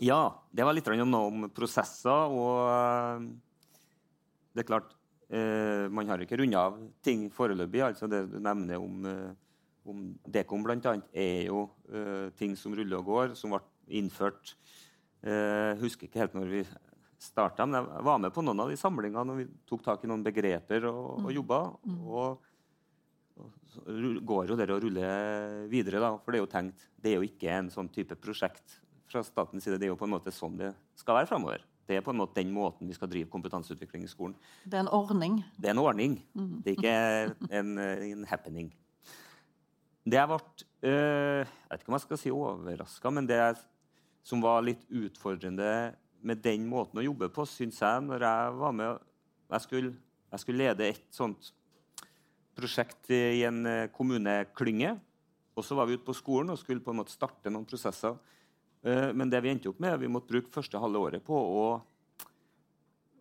[0.00, 2.32] Ja, det var litt om, om prosesser.
[2.32, 3.26] Og
[4.54, 4.94] det er klart
[5.28, 7.82] Man har ikke runda av ting foreløpig.
[7.84, 9.02] altså Det du nevner om,
[9.92, 14.54] om Dekom bl.a., er jo uh, ting som ruller og går, som ble innført
[15.24, 16.58] Jeg eh, husker ikke helt når vi
[17.18, 20.10] starta, men jeg var med på noen av de samlingene når vi tok tak i
[20.10, 21.32] noen begreper og, og mm.
[21.34, 21.58] jobba.
[21.88, 21.96] Mm.
[22.04, 22.44] Og,
[23.38, 23.56] og,
[24.28, 25.08] går jo det å rulle
[25.72, 28.78] videre, da, for det er jo tenkt Det er jo ikke en sånn type prosjekt
[29.10, 29.80] fra statens side.
[29.80, 31.64] Det er jo på en måte sånn det skal være framover.
[31.88, 34.34] Det er på en måte den måten vi skal drive kompetanseutvikling i skolen.
[34.68, 35.40] Det er en ordning?
[35.56, 36.18] Det er en ordning.
[36.36, 36.58] Mm.
[36.64, 38.68] Det er ikke en, en happening.
[40.04, 43.40] Det jeg ble øh, Jeg vet ikke om jeg skal si overraska, men det
[44.26, 48.74] som var litt utfordrende med den måten å jobbe på, syns jeg, når jeg var
[48.76, 49.04] med
[49.48, 49.92] jeg skulle,
[50.28, 51.52] jeg skulle, lede et sånt
[52.58, 54.96] prosjekt i en eh, kommuneklynge.
[55.56, 58.18] Og så var vi ute på skolen og skulle på en måte starte noen prosesser.
[58.82, 61.64] Eh, men det vi endte opp med, vi måtte bruke første halve året på å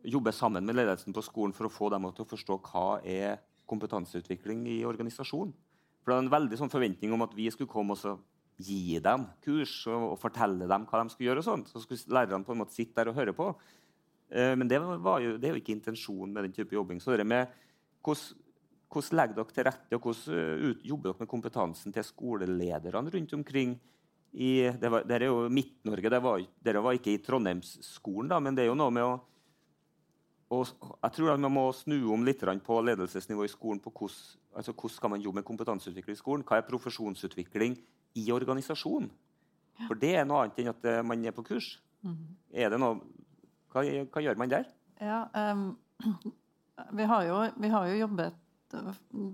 [0.08, 3.40] jobbe sammen med ledelsen på skolen for å få dem til å forstå hva er
[3.68, 5.56] kompetanseutvikling i organisasjonen.
[6.08, 8.22] For det var en veldig sånn forventning om at vi skulle komme og
[8.64, 11.42] gi dem kurs og, og, fortelle dem hva de skulle gjøre.
[11.44, 11.68] og sånt.
[11.68, 13.50] Så skulle lærerne på en måte sitte der og høre på.
[14.32, 17.04] Uh, men det, jo, det, er jo ikke intensjonen med den type jobbing.
[17.04, 17.52] Så det med
[18.08, 18.40] hvordan,
[18.88, 23.36] hvordan legger dere til rette, og hvordan ut, jobber dere med kompetansen til skolelederne rundt
[23.42, 23.76] omkring?
[24.32, 26.14] I, det, var, det er jo Midt-Norge.
[26.64, 29.18] Dere var ikke i Trondheimsskolen, da, men det er jo noe med å
[30.50, 30.68] og
[31.04, 33.80] jeg tror at Man må snu om litt på ledelsesnivå i skolen.
[33.80, 34.16] på hvordan,
[34.56, 36.44] altså hvordan skal man jobbe med kompetanseutvikling i skolen?
[36.48, 37.78] Hva er profesjonsutvikling?
[38.18, 39.12] i organisasjonen.
[39.86, 41.76] For det er noe annet enn at eh, man er på kurs.
[42.06, 42.18] Mm.
[42.64, 42.98] Er det noe,
[43.74, 44.66] hva, hva, gjør man der?
[45.04, 45.22] Ja,
[45.54, 45.70] um,
[46.98, 48.44] vi, har jo, vi, har jo, jobbet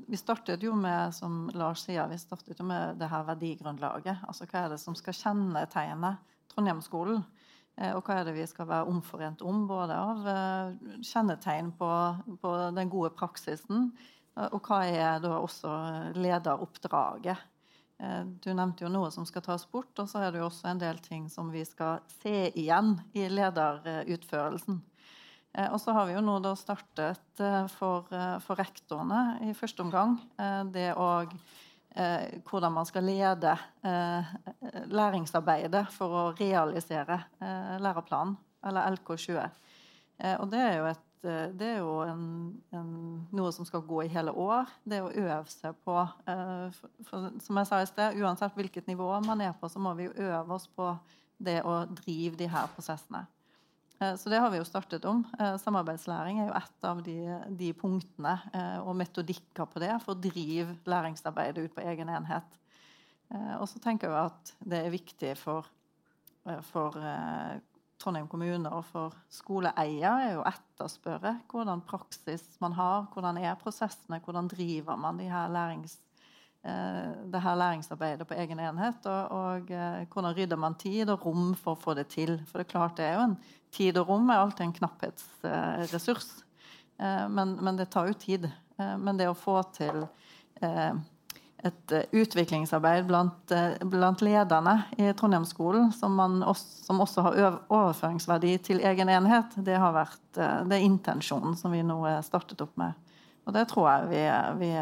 [0.10, 4.28] Vi startet jo med som Lars sier, vi startet jo med det her verdigrunnlaget.
[4.28, 6.18] altså Hva er det som skal kjennetegne
[6.54, 7.24] Trondheimsskolen?
[7.80, 11.94] Eh, og hva er det vi skal være omforent om, både av eh, kjennetegn på,
[12.42, 13.92] på den gode praksisen,
[14.34, 15.72] og hva er da også
[16.18, 17.38] lederoppdraget
[18.04, 20.72] Eh, du nevnte jo noe som skal tas bort, og så er det jo også
[20.72, 24.82] en del ting som vi skal se igjen i lederutførelsen.
[25.54, 28.10] Eh, og så har vi jo nå da startet eh, for,
[28.44, 30.18] for rektorene i første omgang
[30.74, 31.10] det å
[31.94, 33.52] hvordan man skal lede
[34.90, 37.20] læringsarbeidet for å realisere
[37.84, 38.34] læreplanen,
[38.66, 39.44] eller LK20.
[40.40, 42.24] og det er jo et Eh, det er jo en,
[42.76, 42.88] en,
[43.36, 44.72] noe som skal gå i hele år.
[44.84, 48.90] Det å øve seg på uh, for, for, Som jeg sa i sted, uansett hvilket
[48.92, 50.92] nivå man er på, så må vi jo øve oss på
[51.44, 53.24] det å drive de her prosessene.
[54.02, 55.24] Uh, så det har vi jo startet om.
[55.40, 57.18] Uh, samarbeidslæring er jo et av de,
[57.60, 58.38] de punktene
[58.84, 62.60] og metodikker på det for å drive læringsarbeidet ut på egen enhet.
[63.34, 65.66] og så tenker jeg at det er viktig for,
[66.70, 66.98] for
[68.04, 74.20] Trondheim kommune og for skoleeier er jo etterspørre hvordan praksis man har, hvordan er prosessene,
[74.24, 76.13] hvordan driver man de her lærings, eh,
[76.64, 79.06] det her læringsarbeidet på egen enhet.
[79.12, 82.38] Og, og eh, hvordan rydder man tid og rom for å få det til.
[82.48, 83.38] For det er klart det er jo en
[83.74, 86.30] tid og rom er alltid en knapphetsressurs.
[87.00, 88.48] Eh, men, men, det tar jo tid.
[88.78, 90.06] men det å få til
[91.64, 97.40] et eh, utviklingsarbeid blant, eh, blant lederne i Trondheimsskolen som, også, som også har
[97.72, 99.56] overføringsverdi til egen enhet.
[99.64, 103.00] Det har vært eh, det er intensjonen som vi nå startet opp med.
[103.44, 104.24] Og det tror jeg vi,
[104.62, 104.74] vi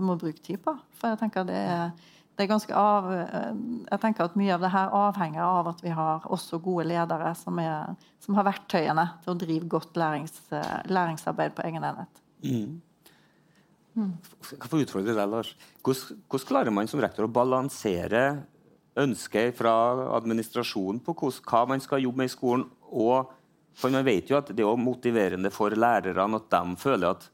[0.00, 0.76] må bruke tid på.
[0.96, 1.90] For jeg tenker det er,
[2.36, 5.92] det er ganske av, jeg tenker at mye av det her avhenger av at vi
[5.96, 10.42] har også gode ledere som, er, som har verktøyene til å drive godt lærings,
[10.92, 12.20] læringsarbeid på egen enhet.
[12.44, 12.74] Mm.
[13.96, 15.54] Jeg får utfordre deg, Lars.
[15.80, 18.26] Hvordan, hvordan, klarer man som rektor å balansere
[19.00, 19.72] ønsket fra
[20.18, 23.32] administrasjonen på hva man skal jobbe med i skolen, og
[23.76, 27.26] for man vet jo at det er motiverende for lærerne at de føler at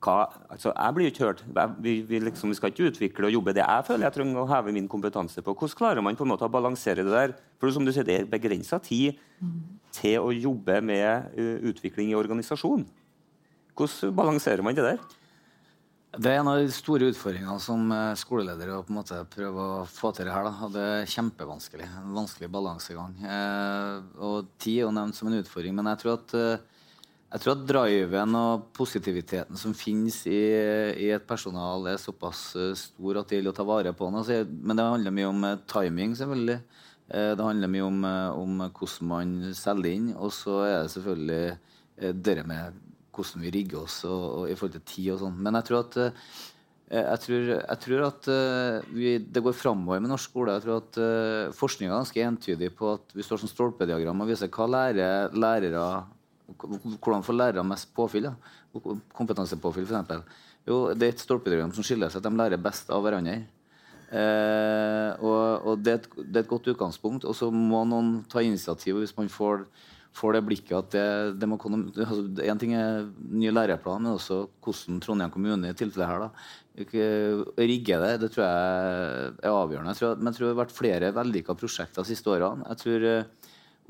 [0.00, 1.42] hva, altså Jeg blir ikke hørt.
[1.84, 4.48] Vi, vi, liksom, vi, skal ikke utvikle og jobbe det jeg føler jeg trenger å
[4.48, 5.52] heve min kompetanse på.
[5.52, 7.36] Hvordan klarer man på en måte å balansere det der?
[7.60, 9.20] For som du sier, Det er begrensa tid
[9.92, 12.86] til å jobbe med uh, utvikling i organisasjonen.
[13.76, 15.00] Hvordan balanserer man det der?
[16.10, 19.66] Det er en av de store utfordringene som skoleledere skoleleder å på en måte prøve
[19.76, 20.48] å få til det her.
[20.48, 20.70] Da.
[20.74, 21.86] Det er kjempevanskelig.
[22.00, 23.14] En vanskelig balansegang.
[23.22, 26.64] Eh, og tid er jo nevnt som en utfordring, men jeg tror at, eh,
[27.30, 30.40] jeg tror at driven og positiviteten som finnes i,
[30.98, 34.18] i, et personal, er såpass eh, stor at det gjelder å ta vare på den.
[34.18, 36.58] Altså, men det handler mye om timing, selvfølgelig.
[37.10, 40.12] Eh, det handler mye om, eh, om hvordan man selger inn.
[40.14, 41.58] Og så er det selvfølgelig
[41.98, 42.78] eh, det med
[43.10, 45.40] hvordan vi rigger oss og, og i forhold til tid og sånn.
[45.42, 46.00] Men jeg tror at
[46.90, 48.28] jeg tror, jeg tror at
[48.90, 50.56] vi, det går framover med norsk skole.
[50.56, 50.96] Jeg tror at
[51.54, 55.84] Forskninga er ganske entydig på at vi står som stolpediagram og viser hva lærer lærere
[56.58, 58.30] hvordan får lærere mest påfyll.
[58.30, 58.34] Da?
[59.16, 60.48] Kompetansepåfyll, f.eks.
[60.68, 63.40] Jo, det er et stolpediagram som skiller seg at de lærer best av hverandre.
[64.10, 67.26] Eh, og, og det, er et, det, er et, godt utgangspunkt.
[67.28, 69.64] Og så må noen ta initiativ hvis man får,
[70.16, 71.06] får det blikket at det,
[71.40, 76.10] det må altså, En ting er ny læreplan, men også hvordan Trondheim kommune i tilfellet
[76.10, 76.32] her da,
[77.60, 78.12] rigger det.
[78.24, 79.94] Det tror jeg er avgjørende.
[79.94, 82.66] Jeg tror, men jeg tror det har vært flere vellykka prosjekter de siste årene.
[82.74, 83.08] Jeg tror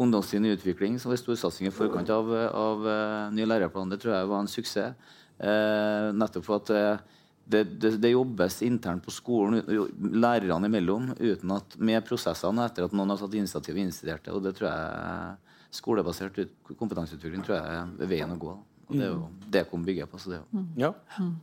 [0.00, 4.14] eh, i utvikling, som var storsatsing i forkant av, av uh, ny læreplan, det tror
[4.16, 5.16] jeg var en suksess.
[5.40, 7.20] Uh, nettopp for at uh,
[7.50, 9.62] det, det, det, jobbes internt på skolen,
[9.98, 14.34] lærerne imellom, uten at, med prosessene etter at noen har tatt initiativ og initiert det.
[14.36, 16.38] Og det tror jeg skolebasert
[16.78, 18.54] kompetanseutvikling tror jeg er veien å gå.
[18.90, 19.36] Og det er jo mm.
[19.54, 20.20] det kom bygger på.
[20.20, 20.64] Så det er jo.
[20.80, 20.92] Ja,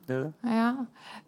[0.08, 0.56] det er det.
[0.58, 0.70] Ja.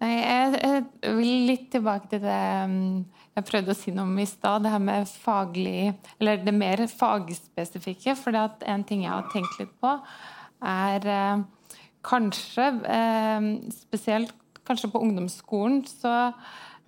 [0.02, 2.42] Nei, jeg, jeg, vil litt tilbake til det
[2.72, 2.98] mm,
[3.40, 4.66] jeg prøvde å si noe om i stad.
[4.66, 8.18] Det her med faglig Eller det mer fagspesifikke.
[8.20, 9.96] For en ting jeg har tenkt litt på,
[10.70, 11.48] er eh,
[12.06, 14.36] kanskje eh, spesielt
[14.70, 16.16] kanskje på ungdomsskolen, så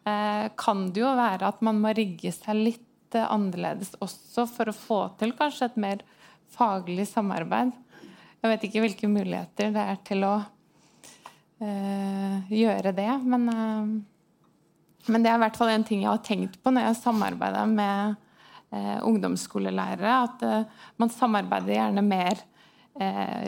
[0.05, 4.69] eh, kan det jo være at man må rigge seg litt eh, annerledes også for
[4.69, 6.03] å få til kanskje et mer
[6.53, 7.73] faglig samarbeid.
[8.41, 10.33] Jeg vet ikke hvilke muligheter det er til å
[11.61, 13.91] eh, gjøre det, men, eh,
[15.11, 17.69] men, det er i hvert fall en ting jeg har tenkt på når jeg samarbeider
[17.69, 18.15] med
[18.73, 20.15] eh, ungdomsskolelærere.
[20.25, 20.45] At
[20.97, 22.47] man samarbeider gjerne mer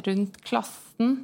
[0.05, 1.17] rundt klassen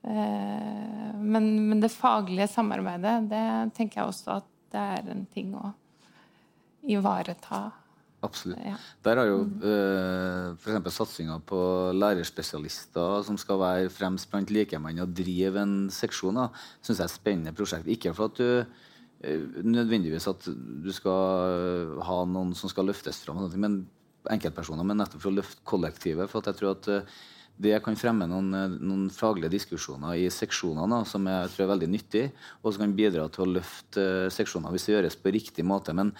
[0.00, 3.42] men, men, det faglige samarbeidet, det
[3.76, 5.74] tenker jeg også at det er en ting å
[6.88, 7.60] ivareta.
[8.24, 8.60] Absolutt.
[8.64, 8.76] Ja.
[9.04, 10.96] Der har jo uh, f.eks.
[10.96, 11.58] satsinga på
[11.96, 16.40] lærerspesialister som skal være fremst blant likemenn og drive en seksjon,
[16.80, 17.90] syns jeg er et spennende prosjekt.
[17.90, 23.44] Ikke for at du uh, nødvendigvis at du skal ha noen som skal løftes fram,
[23.60, 23.84] men
[24.32, 26.30] enkeltpersoner, men nettopp for å løfte kollektivet.
[26.32, 26.92] For jeg tror at
[27.54, 31.90] det kan fremme noen, eh, noen faglige diskusjoner i seksjonene som jeg tror er veldig
[31.90, 32.24] nyttig,
[32.62, 35.94] og som kan bidra til å løfte seksjoner hvis det gjøres på riktig måte.
[35.94, 36.12] Men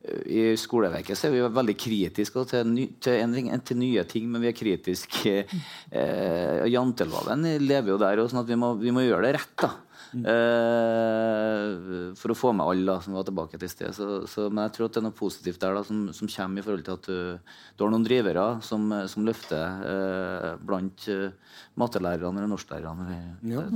[0.00, 4.40] i skoleverket så er vi veldig kritiske til, ny, til, endring, til, nye ting, men
[4.40, 5.34] vi er kritiske.
[5.90, 9.52] Eh, janteloven lever jo der, og sånn at vi må, vi må gjøre det rett.
[9.60, 9.70] da.
[10.10, 13.92] Eh, for å få med alle som var tilbake til sted.
[13.94, 16.62] Så, så, men jeg tror at det er noe positivt der da, som, som kommer
[16.62, 21.28] i forhold til at du, du har noen drivere som, som løfter eh, blant uh,
[21.80, 23.20] mattelærerne eller norsklærerne.
[23.52, 23.66] Ja.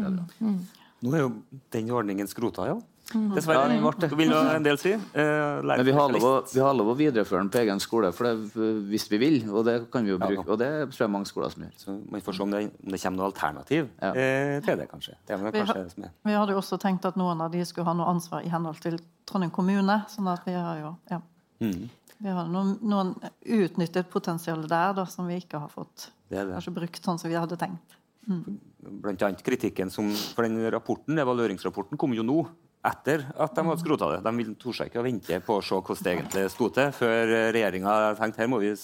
[0.40, 0.58] Mm.
[1.04, 1.30] Nå er jo
[1.74, 2.80] den ordningen skrota, ja.
[3.12, 3.34] Mm.
[3.36, 3.74] Dessverre.
[3.76, 4.94] Ja, det vil en del si.
[4.94, 8.10] Eh, Men vi har, lov å, vi har lov å videreføre den på egen skole
[8.16, 9.36] for det, hvis vi vil.
[9.50, 11.74] Og det kan vi jo bruke, og det tror jeg mange skoler som gjør.
[11.82, 14.12] Så Man får se om det, om det kommer noe alternativ ja.
[14.12, 15.18] eh, til det, kanskje.
[15.28, 18.08] Det vi, kanskje vi, hadde jo også tenkt at noen av de skulle ha noe
[18.14, 18.96] ansvar i henhold til
[19.28, 20.00] Trondheim kommune.
[20.12, 21.20] sånn at vi har jo ja.
[21.60, 21.84] Mm.
[22.24, 26.54] Vi har noen, noen utnyttet potensial der da, som vi ikke har fått det det.
[26.54, 27.98] kanskje brukt sånn som vi hadde tenkt.
[28.24, 28.58] Mm.
[29.04, 32.38] Blant annet kritikken som, for den rapporten, evalueringsrapporten kom jo nå
[32.84, 34.20] etter at de hadde skrota det.
[34.26, 37.96] De torde ikke å vente på å se hvordan det egentlig sto til, før regjeringa
[38.20, 38.74] tenkte her må vi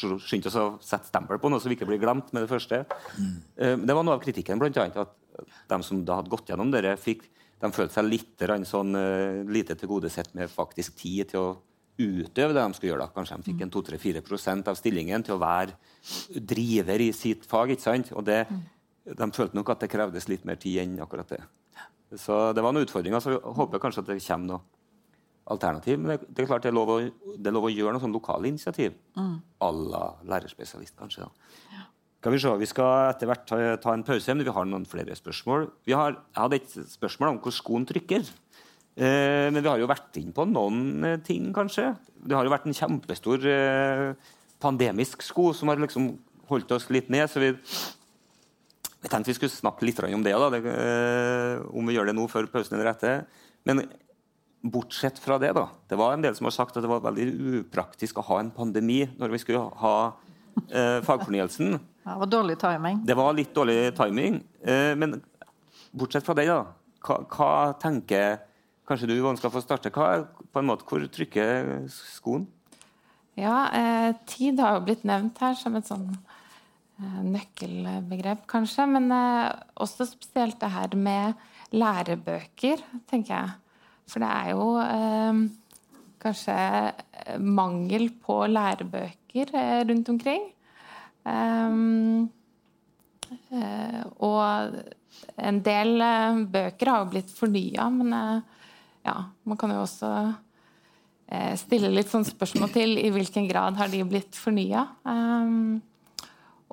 [0.00, 2.84] skynde oss å sette stempel på noe så vi ikke blir glemt med det første.
[3.18, 3.84] Mm.
[3.84, 5.16] Det var noe av kritikken, annet, at
[5.68, 7.26] de som da hadde gått gjennom dette, fikk,
[7.60, 11.50] de følte seg litt sånn, uh, lite tilgodesett med faktisk tid til å
[12.00, 13.06] utøve det de skulle gjøre.
[13.06, 13.14] da.
[13.14, 15.76] Kanskje de fikk en 2-3-4% av stillingen til å være
[16.32, 17.74] driver i sitt fag.
[17.74, 18.12] ikke sant?
[18.16, 18.46] Og det,
[19.04, 21.40] De følte nok at det krevdes litt mer tid enn akkurat det.
[22.18, 23.22] Så det var noen utfordringer.
[23.22, 24.60] så jeg håper kanskje at det kommer noe
[25.50, 25.98] alternativ.
[25.98, 26.98] Men det, det er klart det er lov å,
[27.36, 28.96] det er lov å gjøre noe sånn lokale initiativ.
[29.18, 29.38] Mm.
[29.62, 30.04] À la
[30.34, 31.28] lærerspesialist, kanskje.
[31.74, 31.86] Ja.
[32.20, 34.84] Skal Vi se, vi skal etter hvert ta, ta, en pause, men vi har noen
[34.88, 35.70] flere spørsmål.
[35.88, 38.26] Vi har, jeg hadde et spørsmål om hvor skoen trykker.
[39.00, 41.94] Eh, men vi har jo vært inn på noen eh, ting, kanskje.
[42.20, 44.10] Det har jo vært en kjempestor eh,
[44.60, 46.12] pandemisk sko som har liksom
[46.50, 47.30] holdt oss litt ned.
[47.30, 47.54] så vi
[49.00, 52.16] jeg tenkte vi skulle snakke litt om det, da, det, eh, om vi gjør det
[52.18, 53.22] nå før pausen eller etter.
[53.64, 53.86] Men
[54.60, 55.68] bortsett fra det, da.
[55.88, 58.52] Det var en del som har sagt at det var veldig upraktisk å ha en
[58.52, 59.94] pandemi når vi skulle ha
[60.68, 61.78] eh, fagfornyelsen.
[62.00, 63.02] Det var dårlig timing.
[63.06, 64.38] Det var litt dårlig timing.
[64.64, 65.18] Eh, men
[65.92, 66.64] bortsett fra det, da.
[67.04, 68.40] Hva, hva tenker
[68.88, 69.92] Kanskje du skal få starte.
[69.94, 72.48] Hva, på en måte, hvor trykker skoen?
[73.38, 76.08] Ja, eh, tid har jo blitt nevnt her som et sånn
[77.00, 78.86] nøkkelbegrep, kanskje.
[78.90, 79.48] Men eh,
[79.80, 81.40] også spesielt det her med
[81.72, 83.50] lærebøker, tenker jeg.
[84.10, 85.42] For det er jo eh,
[86.20, 86.56] kanskje
[87.40, 90.50] mangel på lærebøker eh, rundt omkring.
[94.20, 94.78] Og
[95.36, 96.02] en del
[96.50, 98.14] bøker har jo blitt fornya, men
[99.04, 100.12] ja, man kan jo også
[101.60, 104.86] stille litt sånn spørsmål til i hvilken grad har de blitt fornya.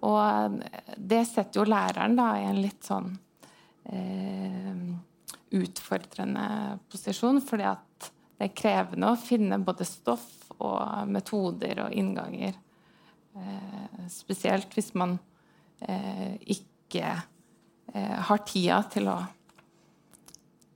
[0.06, 0.60] Og
[0.98, 3.16] det setter jo læreren da i en litt sånn
[5.58, 6.48] utfordrende
[6.92, 12.58] posisjon, fordi at det er krevende å finne både stoff og metoder og innganger.
[13.38, 15.18] Eh, spesielt hvis man
[15.82, 17.10] eh, ikke
[17.94, 19.18] eh, har tida til å,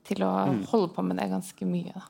[0.07, 0.63] til å mm.
[0.72, 1.93] holde på med det ganske mye.
[1.93, 2.07] Da.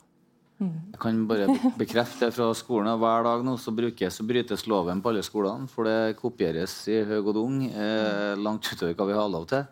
[0.62, 0.93] Mm.
[0.93, 1.47] Jeg kan bare
[1.80, 2.99] bekrefte det fra skolen.
[3.01, 5.68] Hver dag nå så, brukes, så brytes loven på alle skolene.
[5.72, 9.64] For det kopieres i høy og dung eh, langt utover hva vi har lov til.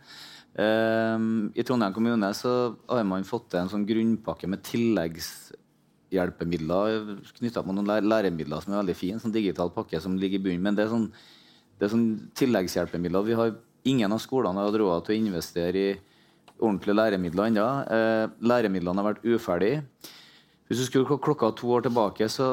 [0.60, 1.18] Eh,
[1.54, 2.52] I Trondheim kommune så
[2.90, 6.88] har man fått til en sånn grunnpakke med tilleggshjelpemidler
[7.38, 9.20] knytta på noen læremidler som er veldig fine.
[9.22, 10.66] Sånn digital pakke som ligger i bunnen.
[10.66, 11.08] Men det er, sånn,
[11.78, 13.30] det er sånn tilleggshjelpemidler.
[13.30, 13.50] Vi har
[13.90, 15.98] ingen av skolene har hatt råd til å investere i
[16.60, 17.68] ordentlige læremidler ennå.
[17.94, 19.78] Eh, læremidlene har vært uferdige.
[20.70, 22.46] Hvis du skulle klokka to år tilbake, så,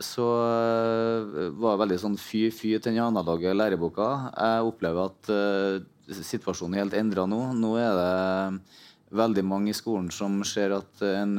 [0.00, 4.06] så uh, var det veldig sånn fy-fy til den analoge læreboka.
[4.32, 7.42] Jeg opplever at uh, situasjonen er helt endra nå.
[7.60, 11.36] Nå er det veldig mange i skolen som ser at en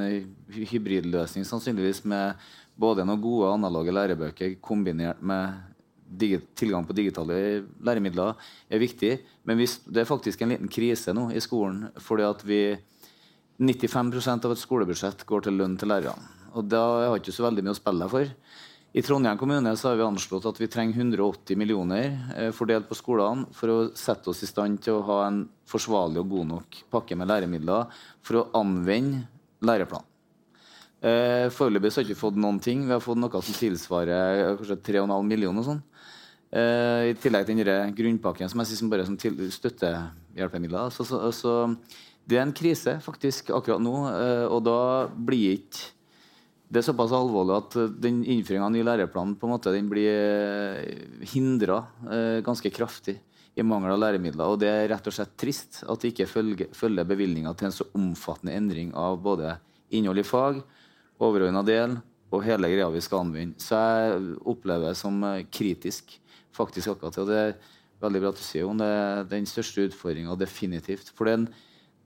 [0.54, 2.38] hybridløsning sannsynligvis med
[2.78, 5.58] både noen gode analoge lærebøker kombinert med
[6.60, 8.36] tilgang på digitale læremidler
[8.70, 9.16] er viktig.
[9.50, 11.88] Men det er faktisk en liten krise nå i skolen.
[11.98, 12.62] fordi at vi
[13.62, 16.38] 95% av et skolebudsjett går til lønn til lærerne.
[16.58, 18.32] Og da har jeg ikke så veldig mye å spille for.
[18.92, 22.98] I Trondheim kommune så har vi anslått at vi trenger 180 millioner eh, fordelt på
[23.00, 26.80] skolene for å sette oss i stand til å ha en forsvarlig og god nok
[26.92, 29.24] pakke med læremidler for å anvende
[29.64, 30.10] læreplanen.
[31.02, 32.84] Eh, Foreløpig har vi ikke fått noen ting.
[32.84, 35.64] Vi har fått noe som tilsvarer eh, kanskje 3,5 millioner.
[35.64, 35.84] og Sånn.
[36.52, 40.92] I tillegg til den grunnpakken som jeg synes bare som støttehjelpemidler.
[40.92, 41.54] Så, så, så,
[42.30, 43.96] det er en krise faktisk akkurat nå,
[44.52, 44.80] og da
[45.12, 45.90] blir ikke
[46.72, 49.90] det er såpass alvorlig at eh, den innføringa av ny læreplan på en måte, den
[49.92, 51.02] blir eh,
[51.34, 53.18] hindra eh, ganske kraftig
[53.60, 54.54] i mangel av læremidler.
[54.54, 57.76] Og det er rett og slett trist at det ikke følger, følger bevilgninger til en
[57.76, 59.58] så omfattende endring av både
[59.92, 60.62] innhold i fag,
[61.20, 61.98] overordna del
[62.32, 63.60] og hele greia vi skal anvende.
[63.60, 65.20] Så jeg opplever det som
[65.52, 66.16] kritisk
[66.56, 67.20] faktisk akkurat.
[67.20, 67.58] Og det er
[68.00, 71.12] veldig bra at du sier om det er den største utfordringa definitivt.
[71.12, 71.52] For det er en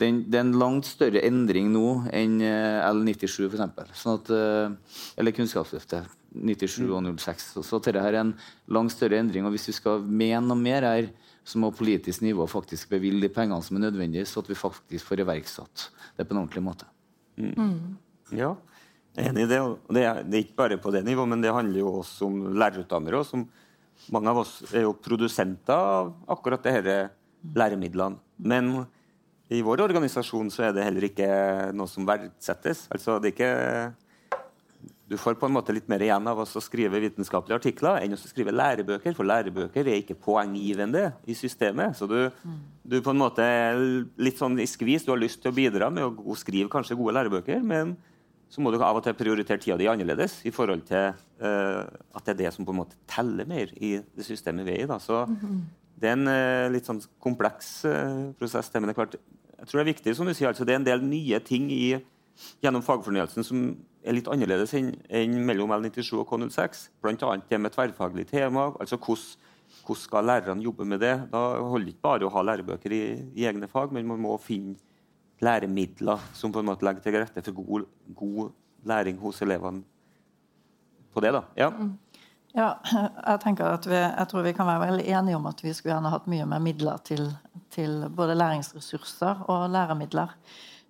[0.01, 3.93] den, det er en langt større endring nå enn eh, L97 f.eks.
[4.01, 7.45] Sånn at, eh, eller Kunnskapsløftet 97 og 06.
[7.55, 8.33] Så, så dette er en
[8.75, 9.47] langt større endring.
[9.47, 11.09] og Hvis vi skal mene noe mer her,
[11.45, 15.07] så må politisk nivå faktisk bevilge de pengene som er nødvendige, så at vi faktisk
[15.07, 16.89] får iverksatt det på en ordentlig måte.
[17.37, 17.53] Mm.
[17.53, 18.33] Mm.
[18.35, 18.55] Ja,
[19.15, 19.59] jeg er enig i det.
[19.95, 22.41] Det er, det er, ikke bare på det nivået, men det handler jo også om
[22.57, 23.21] lærerutdannere.
[23.27, 23.45] Som
[24.11, 26.97] mange av oss er jo produsenter av akkurat disse
[27.55, 28.19] læremidlene.
[28.43, 28.73] Men
[29.53, 31.29] i vår organisasjon så er det heller ikke
[31.77, 32.87] noe som verdsettes.
[32.93, 33.53] Altså, det er ikke
[35.05, 38.17] du får på en måte litt mer igjen av å skrive vitenskapelige artikler enn å
[38.17, 41.93] skrive lærebøker, for lærebøker er ikke poenggivende i systemet.
[41.99, 42.17] Så du,
[42.81, 43.77] du på en måte er
[44.17, 45.05] litt sånn i skvis.
[45.05, 47.93] Du har lyst til å bidra med å skrive kanskje gode lærebøker, men
[48.49, 52.25] så må du av og til prioritere tida di annerledes i forhold til uh, at
[52.25, 54.89] det er det som på en måte teller mer i det systemet vi er i.
[54.89, 54.97] Da.
[55.01, 55.21] Så
[55.99, 58.71] det er en uh, litt sånn kompleks uh, prosess.
[58.75, 59.17] Men det er klart,
[59.55, 61.69] jeg tror det er viktig, som du sier, altså, det er en del nye ting
[61.73, 61.95] i,
[62.63, 63.67] gjennom fagfornyelsen som
[64.05, 66.87] er litt annerledes enn, enn mellom L97 og K06.
[67.01, 67.35] Bl.a.
[67.49, 68.67] det med tverrfaglig tema.
[68.79, 69.53] altså hvordan,
[69.85, 71.15] hvordan skal lærerne jobbe med det?
[71.31, 74.35] Da holder det ikke bare å ha lærebøker i, i, egne fag, men man må
[74.41, 74.75] finne
[75.43, 78.53] læremidler som på en måte legger til rette for god, god
[78.87, 79.83] læring hos elevene
[81.15, 81.31] på det.
[81.35, 81.43] da.
[81.57, 81.71] Ja.
[81.71, 81.95] Mm.
[82.55, 85.73] Ja, jeg tenker at vi, jeg tror vi kan være veldig enige om at vi
[85.75, 87.25] skulle gjerne hatt mye mer midler til,
[87.75, 90.31] til både læringsressurser og læremidler.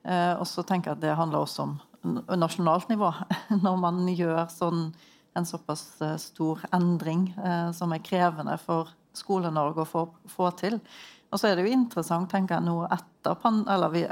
[0.06, 1.74] Eh, og så tenker jeg at det handler også om
[2.38, 3.10] nasjonalt nivå.
[3.66, 4.92] Når man gjør sånn,
[5.36, 10.78] en såpass eh, stor endring eh, som er krevende for Skole-Norge å få, få til,
[11.34, 13.16] og så er det jo interessant, tenker jeg, nå etter
[13.74, 14.04] eller vi,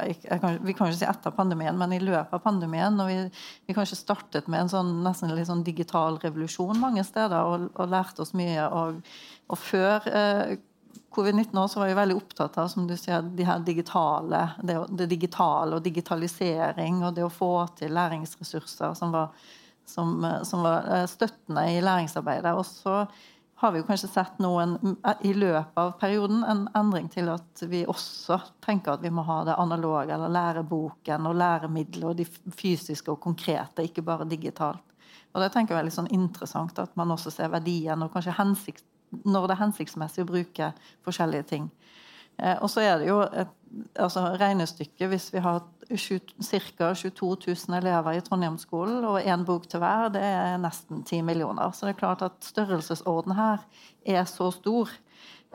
[0.42, 3.18] kan, vi, kan ikke si etter pandemien, men i løpet av pandemien, når vi,
[3.70, 7.92] vi kanskje startet med en sånn, nesten litt sånn digital revolusjon mange steder og, og
[7.94, 8.66] lærte oss mye.
[8.74, 9.00] Og,
[9.54, 10.56] og før eh,
[11.14, 14.80] covid-19 år så var vi veldig opptatt av som du sier, de her digitale, det,
[14.90, 19.46] det, digitale og digitalisering og det å få til læringsressurser som var,
[19.86, 22.58] som, som var eh, støttende i læringsarbeidet.
[22.58, 23.04] Og så
[23.64, 24.76] har vi jo kanskje sett noen
[25.24, 29.40] i løpet av perioden en endring til at vi også tenker at vi må ha
[29.48, 34.84] det analoge, eller læreboken og læremidler og de fysiske og konkrete, ikke bare digitalt.
[35.34, 38.36] Og det tenker jeg er litt sånn interessant at man også ser verdien og kanskje
[38.38, 38.86] hensikt,
[39.24, 40.70] når det er hensiktsmessig å bruke
[41.06, 41.72] forskjellige ting.
[42.38, 43.60] Eh, og så er det jo et
[43.98, 46.94] altså regnestykke hvis vi har ca.
[46.96, 47.38] 22
[47.70, 51.72] 000 elever i Trondheimsskolen og én bok til hver, det er nesten 10 millioner.
[51.72, 53.64] Så det er klart at størrelsesorden her
[54.06, 54.92] er så stor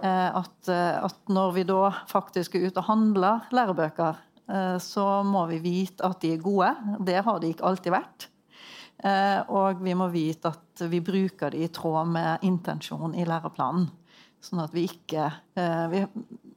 [0.02, 4.18] eh, at, eh, at når vi da faktisk er ute og handler lærebøker,
[4.48, 6.74] eh, så må vi vite at de er gode.
[7.06, 8.32] Det har de ikke alltid vært.
[8.98, 13.84] Og vi må vite at vi bruker de i tråd med intensjonen i læreplanen.
[14.42, 15.28] Sånn at vi ikke
[15.92, 16.00] vi,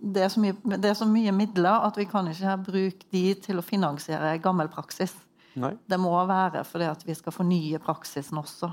[0.01, 3.61] det, er mye, det, er så mye midler at vi kan ikke bruke de til
[3.61, 5.13] å finansiere gammel praksis.
[5.59, 5.73] Nei.
[5.89, 8.71] Det må være fordi at vi skal fornye praksisen også.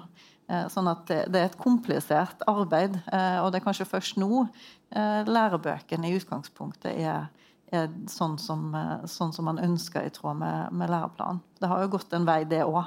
[0.48, 3.00] Eh, sånn at det, det, er et komplisert arbeid.
[3.12, 4.46] Eh, og det er kanskje først nå
[4.88, 7.26] lærebøkene i utgangspunktet er,
[7.68, 8.70] er sånn, som,
[9.04, 11.42] sånn, som, man ønsker i tråd med, med læreplanen.
[11.60, 12.86] Det har jo gått en vei, det òg.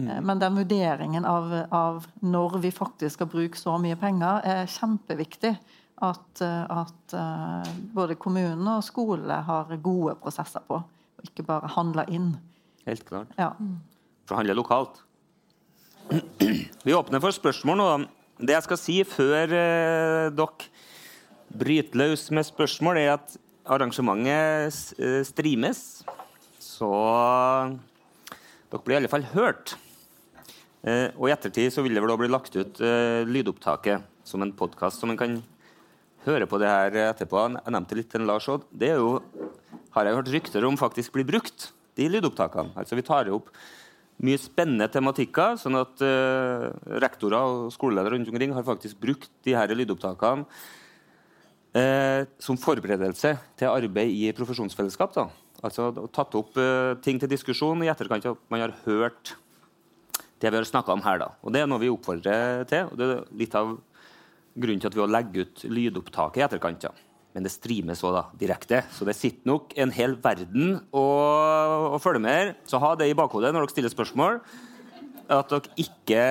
[0.00, 0.08] Mm.
[0.08, 4.70] Eh, men den vurderingen av, av, når vi faktisk skal bruke så mye penger, er
[4.70, 5.54] kjempeviktig.
[6.00, 11.68] At, eh, at uh, både kommunene og skole har gode prosesser på, og ikke bare
[11.74, 12.30] handler inn.
[12.86, 13.34] Helt klart.
[13.36, 13.50] Ja.
[14.30, 15.02] Forhandle lokalt.
[16.86, 17.90] Vi åpner for spørsmål nå.
[18.40, 20.70] Det jeg skal si før eh, dere
[21.50, 23.36] bryter løs med spørsmål, er at
[23.68, 26.00] arrangementet streames.
[26.62, 26.88] Så
[28.70, 29.76] dere blir i alle fall hørt.
[30.80, 34.44] Eh, og I ettertid så vil det vel da bli lagt ut eh, lydopptaket som
[34.44, 35.40] en podkast, som en kan
[36.26, 37.42] høre på det her etterpå.
[37.56, 38.66] Jeg nevnte litt til Lars Odd.
[38.70, 39.20] Det er jo,
[39.96, 42.74] har jeg hørt rykter om faktisk blir brukt, de lydopptakene.
[42.78, 43.50] Altså Vi tar opp
[44.20, 46.68] mye spennende tematikker, sånn at uh,
[47.00, 53.70] rektorer og skoleledere rundt omkring har faktisk brukt de her lydopptakene uh, som forberedelse til
[53.70, 55.16] arbeid i profesjonsfellesskap.
[55.16, 55.30] da.
[55.64, 59.34] Altså tatt opp uh, ting til diskusjon i etterkant av at man har hørt
[60.40, 61.20] det vi har snakka om her.
[61.20, 61.32] da.
[61.40, 62.92] Og Det er noe vi oppfordrer til.
[62.92, 63.78] og det er litt av
[64.56, 66.88] grunnen til at vi legger ut lydopptaket i etterkant.
[66.88, 66.92] Ja.
[67.34, 72.24] Men det streames òg direkte, så det sitter nok en hel verden og, og følger
[72.24, 72.56] med.
[72.66, 74.40] Så ha det i bakhodet når dere stiller spørsmål,
[75.30, 76.24] at dere ikke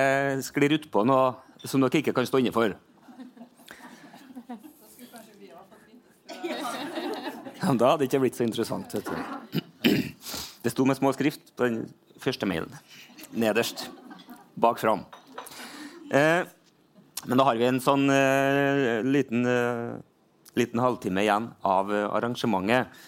[0.44, 1.32] sklir utpå noe
[1.64, 2.76] som dere ikke kan stå inne for.
[7.60, 8.94] Ja, da hadde det ikke blitt så interessant.
[10.60, 11.82] Det sto med små skrift på den
[12.20, 12.72] første mailen.
[13.32, 13.86] Nederst.
[14.60, 15.06] Bak fram.
[16.12, 16.44] Eh,
[17.26, 19.98] men da har vi en sånn eh, liten, eh,
[20.56, 23.02] liten, halvtime igjen av eh, arrangementet.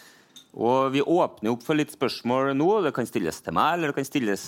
[0.53, 2.69] Og vi åpner opp for litt spørsmål nå.
[2.85, 4.45] Det kan stilles til meg, eller det kan stilles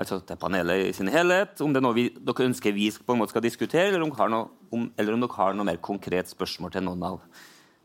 [0.00, 1.60] altså til panelet i sin helhet.
[1.62, 4.10] Om det er noe vi, dere ønsker vi på en måte skal diskutere, eller om,
[4.32, 7.22] noe, om, eller om dere har noe mer konkret spørsmål til noen av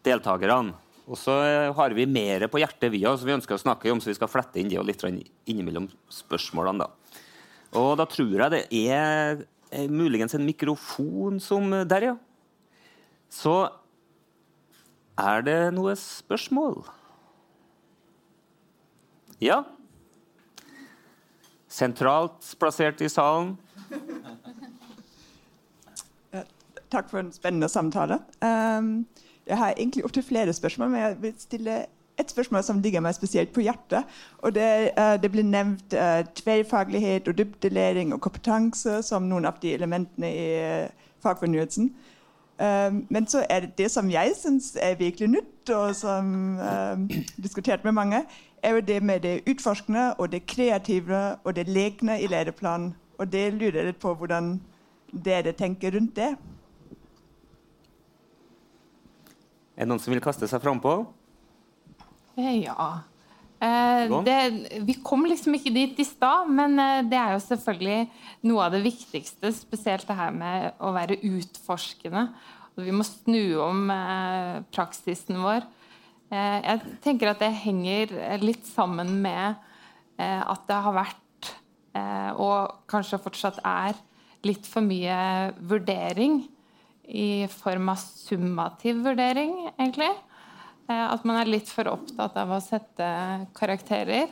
[0.05, 0.73] deltakerne.
[1.05, 4.01] Og så eh, har vi mer på hjertet vi som vi ønsker å snakke om,
[4.01, 6.87] så vi skal flette inn det og litt innimellom spørsmålene.
[6.87, 7.21] da.
[7.77, 9.45] Og da tror jeg det er
[9.91, 12.15] muligens en mikrofon som Der, ja.
[13.29, 13.55] Så
[15.19, 16.79] er det noe spørsmål?
[19.43, 19.63] Ja?
[21.67, 23.55] Sentralt plassert i salen.
[26.93, 28.21] Takk for en spennende samtale.
[28.39, 29.05] Um
[29.45, 31.85] jeg har egentlig opptil flere spørsmål, men jeg vil stille
[32.19, 34.03] et spørsmål som ligger meg spesielt på hjertet.
[34.37, 39.59] og Det, uh, det blir nevnt uh, tverrfaglighet og dybdelæring og kompetanse som noen av
[39.61, 40.45] de elementene i
[40.85, 40.89] uh,
[41.23, 41.93] fagfornyelsen.
[43.09, 46.57] men så er det det som jeg syns er virkelig nytt, og som
[47.43, 48.21] diskutert med mange,
[48.63, 52.95] er jo det med det utforskende og det kreative og det lekne i læreplanen.
[53.17, 54.61] Og det lurer jeg litt på hvordan
[55.25, 56.31] dere tenker rundt det.
[59.75, 61.03] Er det noen som vil kaste seg frampå?
[62.35, 62.87] Eh, ja.
[63.59, 64.37] Eh, det,
[64.83, 68.01] vi kom liksom ikke dit i stad, men eh, det er jo selvfølgelig
[68.49, 69.53] noe av det viktigste.
[69.55, 72.27] Spesielt det her med å være utforskende.
[72.75, 75.63] Vi må snu om eh, praksisen vår.
[76.33, 78.11] Eh, jeg tenker at det henger
[78.43, 79.55] litt sammen med
[80.19, 81.21] eh, at det har vært,
[81.95, 83.95] og kanskje fortsatt er,
[84.43, 86.41] litt for mye vurdering
[87.07, 90.09] i form av summativ vurdering, egentlig.
[90.87, 93.07] Eh, at man er litt for opptatt av å sette
[93.57, 94.29] karakterer.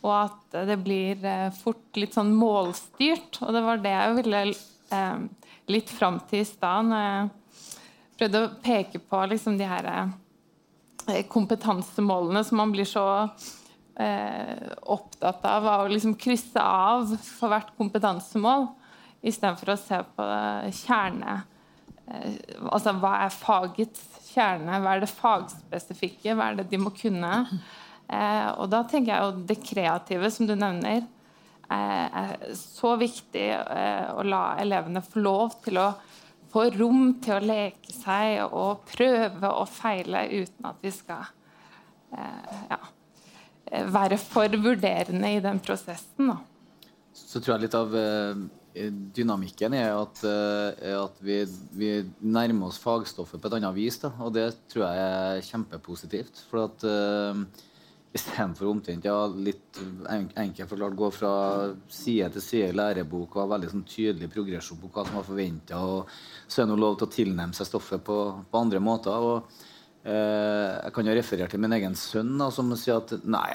[0.00, 3.40] Og at det blir eh, fort litt sånn målstyrt.
[3.42, 5.22] Og det var det jeg ville eh,
[5.70, 7.30] litt fram til i stad, når jeg
[8.20, 9.88] prøvde å peke på liksom de her
[11.30, 13.04] kompetansemålene som man blir så
[14.00, 18.68] opptatt av å liksom krysse av for hvert kompetansemål,
[19.24, 20.28] istedenfor å se på
[20.78, 21.34] kjerne
[22.70, 24.80] altså, hva er fagets kjerne?
[24.82, 26.34] Hva er det fagspesifikke?
[26.34, 27.32] Hva er det de må kunne?
[28.10, 31.04] Eh, og da tenker jeg jo det kreative, som du nevner,
[31.70, 35.90] eh, så viktig eh, å la elevene få lov til å
[36.50, 41.28] få rom til å leke seg og prøve og feile uten at vi skal
[42.16, 42.80] eh, ja,
[43.94, 46.32] være for vurderende i den prosessen.
[46.32, 46.40] Da.
[47.14, 48.42] Så tror jeg litt av eh,
[48.74, 51.40] dynamikken er at, eh, er at vi,
[51.74, 51.90] vi,
[52.20, 53.98] nærmer oss fagstoffet på et annet vis.
[54.02, 56.44] Da, og det tror jeg er kjempepositivt.
[56.50, 57.42] For at uh,
[58.14, 61.32] istedenfor omtrent ja, litt enkelt forklart gå fra
[61.90, 65.26] side til side i lærebok og ha veldig sånn, tydelig progresjon på hva som var
[65.28, 65.82] forventa,
[66.50, 69.28] så er det lov til å tilnærme seg stoffet på, på andre måter.
[69.34, 69.66] og
[70.00, 73.50] Uh, jeg kan jo referere til min egen sønn, da, som sier at nei,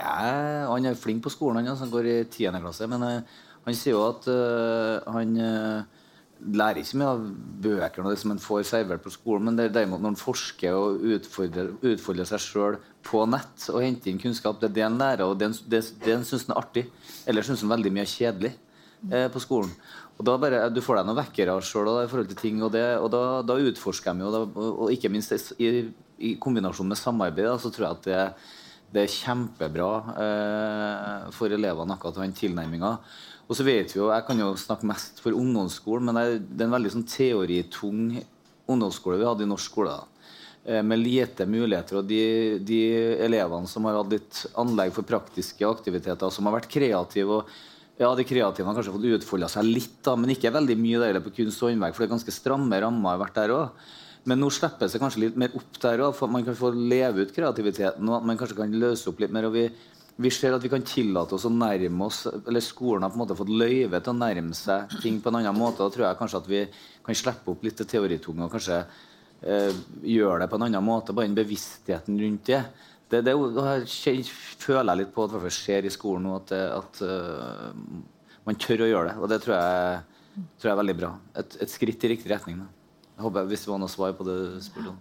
[0.70, 2.60] han er flink på skolen, han, altså, går i 10.
[2.62, 2.86] klasse.
[2.92, 6.04] Men eh, han sier jo at uh, han uh,
[6.46, 7.24] lærer ikke mye av
[7.66, 10.78] bøkene det som han får servert på skolen, men det er derimot når han forsker
[10.78, 15.00] og utfordrer, utfordrer seg sjøl på nett og henter inn kunnskap, det er det han
[15.02, 16.86] lærer, og det, det, det syns han er artig.
[17.26, 18.54] Eller syns han veldig mye er kjedelig
[19.12, 19.74] uh, på skolen.
[20.16, 22.86] Og da bare, Du får deg noen vekkere sjøl i forhold til ting, og, det,
[23.02, 24.44] og da, da, utforsker de jo.
[24.46, 25.90] Og, og, ikke minst i,
[26.20, 28.22] i kombinasjon med samarbeid, da, så tror jeg at det,
[28.96, 29.90] det er kjempebra
[30.24, 32.96] eh, for elevene akkurat den tilnærminga.
[33.46, 36.18] Og så vet vi jo, Jeg kan jo snakke mest for ungdomsskolen, men
[36.50, 38.16] det er en veldig sånn teoritung
[38.66, 39.96] ungdomsskole vi hadde i norsk skole.
[40.66, 42.00] eh, med lite muligheter.
[42.00, 42.80] Og de, de,
[43.22, 47.56] elevene som har hatt litt anlegg for praktiske aktiviteter, som har vært kreative og
[47.98, 51.22] ja, De kreative har kanskje fått utfolda seg litt, da, men ikke veldig mye der
[51.24, 51.94] på kunst og håndverk.
[51.96, 53.86] For det er ganske stramme rammer har vært der òg.
[54.28, 56.58] Men nå slipper det seg kanskje litt mer opp der òg, for at man kan
[56.60, 58.10] få leve ut kreativiteten.
[58.10, 59.46] og at man kanskje kan løse opp litt mer.
[59.46, 59.70] og vi
[60.16, 63.24] vi ser at vi kan tillate oss å nærme oss eller skolen har på en
[63.26, 65.84] måte fått løyve til å nærme seg ting på en annen måte.
[65.84, 66.62] Da tror jeg kanskje at vi
[67.04, 69.82] kan slippe opp litt det teoritunge og kanskje eh,
[70.16, 71.16] gjøre det på en annen måte.
[71.16, 72.62] Bare den bevisstheten rundt det.
[73.12, 74.16] Det, det, det
[74.64, 77.68] føler jeg litt på at det skjer i skolen nå, at, at uh,
[78.48, 79.18] man tør å gjøre det.
[79.20, 80.00] Og det tror jeg,
[80.56, 81.12] tror jeg er veldig bra.
[81.38, 82.64] Et, et, skritt i riktig retning.
[82.64, 82.85] Da.
[83.16, 84.40] Jeg håper hvis det var noe svar på det
[84.84, 84.98] om.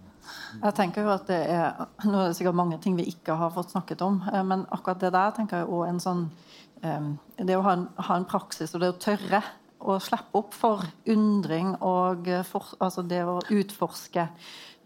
[0.61, 3.51] Jeg tenker jo at det er, Nå er det sikkert mange ting vi ikke har
[3.53, 6.23] fått snakket om, eh, men akkurat det der tenker jeg også en sånn
[6.81, 9.43] um, Det å ha en, ha en, praksis og det å tørre
[9.85, 14.23] å slippe opp for undring og for, altså det å utforske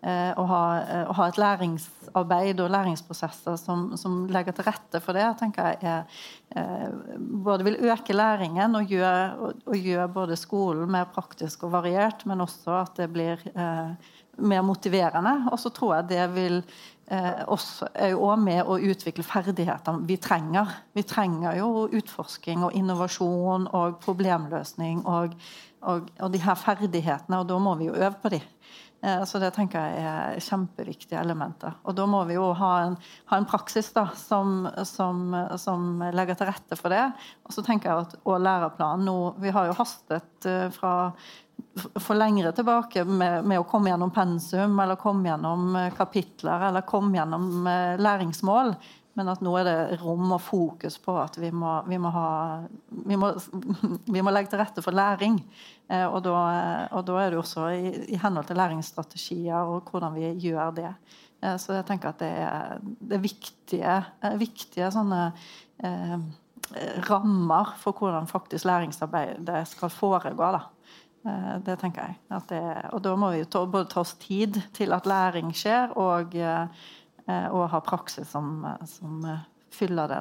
[0.04, 0.62] uh, og ha,
[1.10, 5.94] å ha, et læringsarbeid og læringsprosesser som, som, legger til rette for det, tenker jeg
[5.96, 6.22] er,
[6.56, 12.26] uh, både vil øke læringen og gjøre, og, gjøre både skolen mer praktisk og variert,
[12.30, 13.46] men også at det blir
[14.42, 15.36] mer motiverende.
[15.52, 16.60] Og så tror jeg det vil
[17.12, 20.76] eh, også, er jo også med å utvikle ferdigheter vi trenger.
[20.96, 25.36] Vi trenger jo utforsking og innovasjon og problemløsning og,
[25.82, 28.42] og, og de her ferdighetene, og da må vi jo øve på de.
[29.02, 31.76] Eh, så det tenker jeg er kjempeviktige elementer.
[31.88, 32.98] Og da må vi jo ha en,
[33.32, 37.06] ha en praksis da, som, som, som, legger til rette for det.
[37.48, 40.96] Og så tenker jeg at og læreplanen nå Vi har jo hastet uh, fra
[42.00, 46.86] for lengre tilbake med, med, å komme gjennom pensum eller komme gjennom eh, kapitler eller
[46.88, 47.68] komme gjennom
[48.00, 48.72] læringsmål.
[49.18, 52.28] Men at nå er det rom og fokus på at vi må, vi må, ha,
[53.10, 53.32] vi må,
[54.16, 55.40] vi må legge til rette for læring.
[55.90, 56.36] Eh, og, da,
[56.94, 60.94] og, da, er det også i, i, henhold til læringsstrategier og hvordan vi gjør det.
[61.42, 63.98] Eh, så jeg tenker at det er, det er viktige,
[64.40, 65.26] viktige sånne
[65.84, 66.18] eh,
[67.10, 70.52] rammer for hvordan faktisk læringsarbeidet skal foregå.
[70.56, 70.68] da.
[71.26, 72.42] Eh, det tenker jeg.
[72.48, 72.62] Det,
[72.94, 76.88] og da må vi ta, både ta oss tid til at læring skjer, og, eh,
[77.52, 79.22] og ha praksis som, som
[79.76, 80.20] fyller det.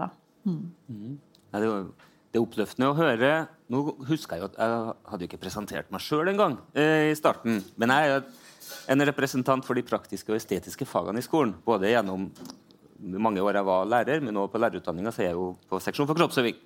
[0.48, 0.60] Mm.
[0.88, 1.14] Mm.
[1.52, 3.32] Det, det, er oppløftende å høre.
[3.72, 7.16] Nå husker Jeg jo at jeg hadde jo ikke presentert meg sjøl engang eh, i
[7.18, 7.62] starten.
[7.80, 8.28] Men jeg er
[8.92, 11.54] en representant for de praktiske og estetiske fagene i skolen.
[11.64, 12.28] Både gjennom
[12.98, 16.18] mange år jeg var lærer, men også på lærerutdanninga er jeg jo på seksjon for
[16.18, 16.56] kroppsøving.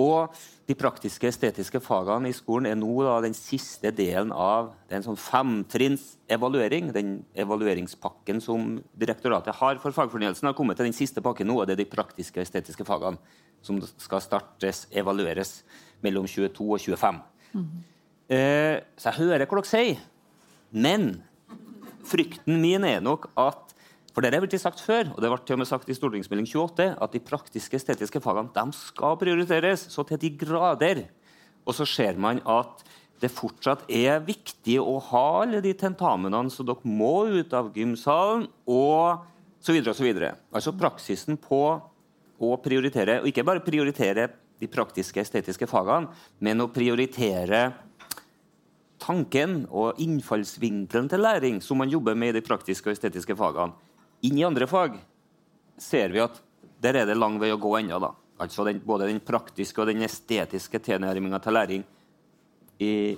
[0.00, 0.34] Og
[0.66, 5.18] de praktiske estetiske fagene i skolen er nå da, den siste delen av den sånn
[5.20, 6.90] femtrinns evaluering.
[6.94, 11.60] Den evalueringspakken som direktoratet har for fagfornyelsen, har kommet til den siste pakken nå.
[11.60, 13.20] og Det er de praktiske estetiske fagene
[13.64, 15.60] som skal startes, evalueres
[16.04, 17.22] mellom 22 og 25.
[17.54, 17.68] Mm.
[18.34, 20.02] Eh, så jeg hører hva dere sier.
[20.74, 21.22] Men
[22.04, 23.63] frykten min er nok at
[24.14, 26.46] for det er blitt sagt før, og det ble til og med sagt i stortingsmelding
[26.46, 31.00] 28, at de praktiske estetiske fagene de skal prioriteres så til de grader.
[31.66, 32.84] Og så ser man at
[33.22, 38.46] det fortsatt er viktig å ha alle de tentamenene, så dere må ut av gymsalen
[38.70, 39.24] og
[39.64, 40.30] så videre og så videre.
[40.54, 44.28] Altså praksisen på å prioritere, og ikke bare prioritere
[44.62, 47.64] de praktiske estetiske fagene, men å prioritere
[49.02, 53.74] tanken og innfallsvinkelen til læring som man jobber med i de praktiske og estetiske fagene
[54.24, 54.98] inn i andre fag
[55.80, 56.38] ser vi at
[56.84, 57.98] der er det lang vei å gå ennå.
[58.40, 61.84] Altså den, både den praktiske og den estetiske tilnærminga til læring
[62.82, 63.14] i,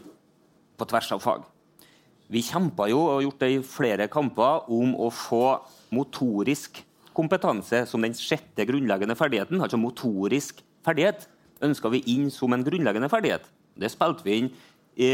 [0.77, 1.47] på tvers av fag.
[2.33, 5.45] Vi kjempa jo og har gjort det i flere kamper om å få
[5.95, 6.83] motorisk
[7.17, 9.63] kompetanse som den sjette grunnleggende ferdigheten.
[9.63, 11.29] Altså motorisk ferdighet
[11.65, 13.47] ønska vi inn som en grunnleggende ferdighet.
[13.77, 14.51] Det spilte vi inn
[14.97, 15.11] i,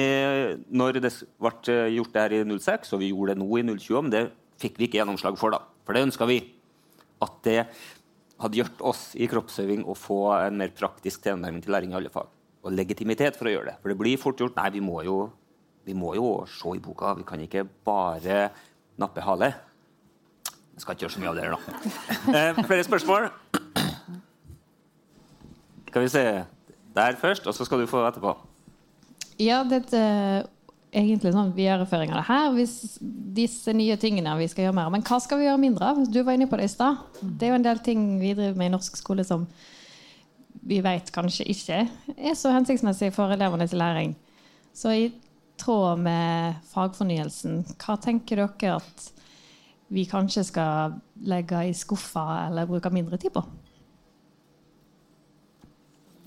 [0.73, 1.13] når det
[1.43, 4.25] ble gjort der i 06, og vi gjorde det nå i 020, men det
[4.63, 5.55] fikk vi ikke gjennomslag for.
[5.55, 5.63] da.
[5.87, 6.39] For det ønska vi.
[7.23, 7.59] At det
[8.43, 12.13] hadde gjort oss i kroppsøving å få en mer praktisk tilnærming til læring i alle
[12.13, 12.31] fag.
[12.63, 13.77] Og legitimitet for å gjøre det.
[13.83, 15.19] For det blir fort gjort Nei, vi må jo,
[15.87, 17.15] vi må jo se i boka.
[17.19, 18.49] Vi kan ikke bare
[19.03, 19.53] nappe hale.
[20.73, 21.61] Jeg skal ikke gjøre så mye av det her, da.
[22.39, 23.29] Eh, flere spørsmål?
[25.93, 26.25] Skal vi se
[26.97, 28.33] der først, og så skal du få etterpå.
[29.43, 30.01] Ja, dette
[30.93, 32.49] egentlig sånn videreføring av det her.
[32.57, 32.75] Hvis
[33.37, 36.03] disse nye tingene vi skal gjøre mer Men hva skal vi gjøre mindre av?
[36.13, 37.01] Du var inne på det i stad.
[37.21, 39.47] Det er jo en del ting vi driver med i norsk skole som
[40.63, 41.79] vi vet kanskje ikke
[42.15, 44.15] er så hensiktsmessig for elevenes læring.
[44.77, 45.09] Så i
[45.59, 49.09] tråd med fagfornyelsen, hva tenker dere at
[49.93, 50.95] vi kanskje skal
[51.29, 53.43] legge i skuffa eller bruke mindre tid på?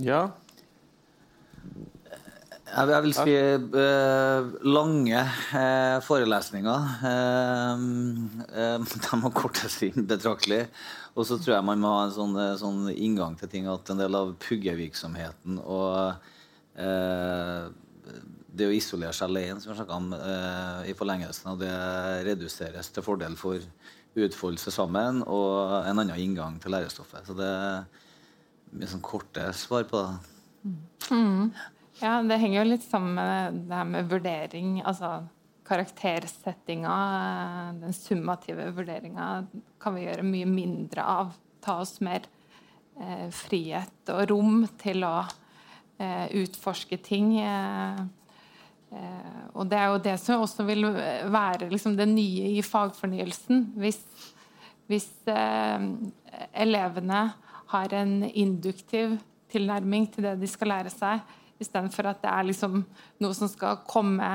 [0.03, 0.28] Ja.
[2.76, 3.34] Jeg, jeg vil si
[3.80, 5.21] eh, lange
[5.55, 6.89] eh, forelesninger.
[7.07, 7.84] Eh,
[8.51, 10.65] eh, de må kortes inn betraktelig.
[11.15, 13.91] Og så tror jeg man må ha en sånn, eh, sånn inngang til ting at
[13.91, 16.28] en del av puggevirksomheten og
[16.76, 17.71] eh,
[18.55, 20.11] det å isolere seg alene, som vi snakka om
[20.88, 21.71] i forlengelsen og det,
[22.23, 23.59] reduseres til fordel for
[24.15, 27.28] utfoldelse sammen og en annen inngang til lærestoffet.
[27.28, 30.36] Så det er mye sånn korte svar på det.
[31.11, 31.51] Mm.
[32.02, 34.82] Ja, det henger jo litt sammen med det her med vurdering.
[34.84, 35.22] Altså
[35.66, 36.96] karaktersettinga,
[37.80, 39.46] den summative vurderinga,
[39.82, 41.32] kan vi gjøre mye mindre av.
[41.64, 42.28] Ta oss mer
[43.00, 47.38] eh, frihet og rom til å eh, utforske ting.
[47.39, 48.04] Eh,
[49.56, 50.86] og det er jo det som også vil
[51.32, 53.72] være liksom, det nye i fagfornyelsen.
[53.80, 54.04] Hvis,
[54.91, 55.88] hvis eh,
[56.52, 57.24] elevene
[57.72, 59.18] har en induktiv
[59.52, 61.24] tilnærming til det de skal lære seg,
[61.62, 62.82] istedenfor at det er liksom
[63.24, 64.30] noe som skal komme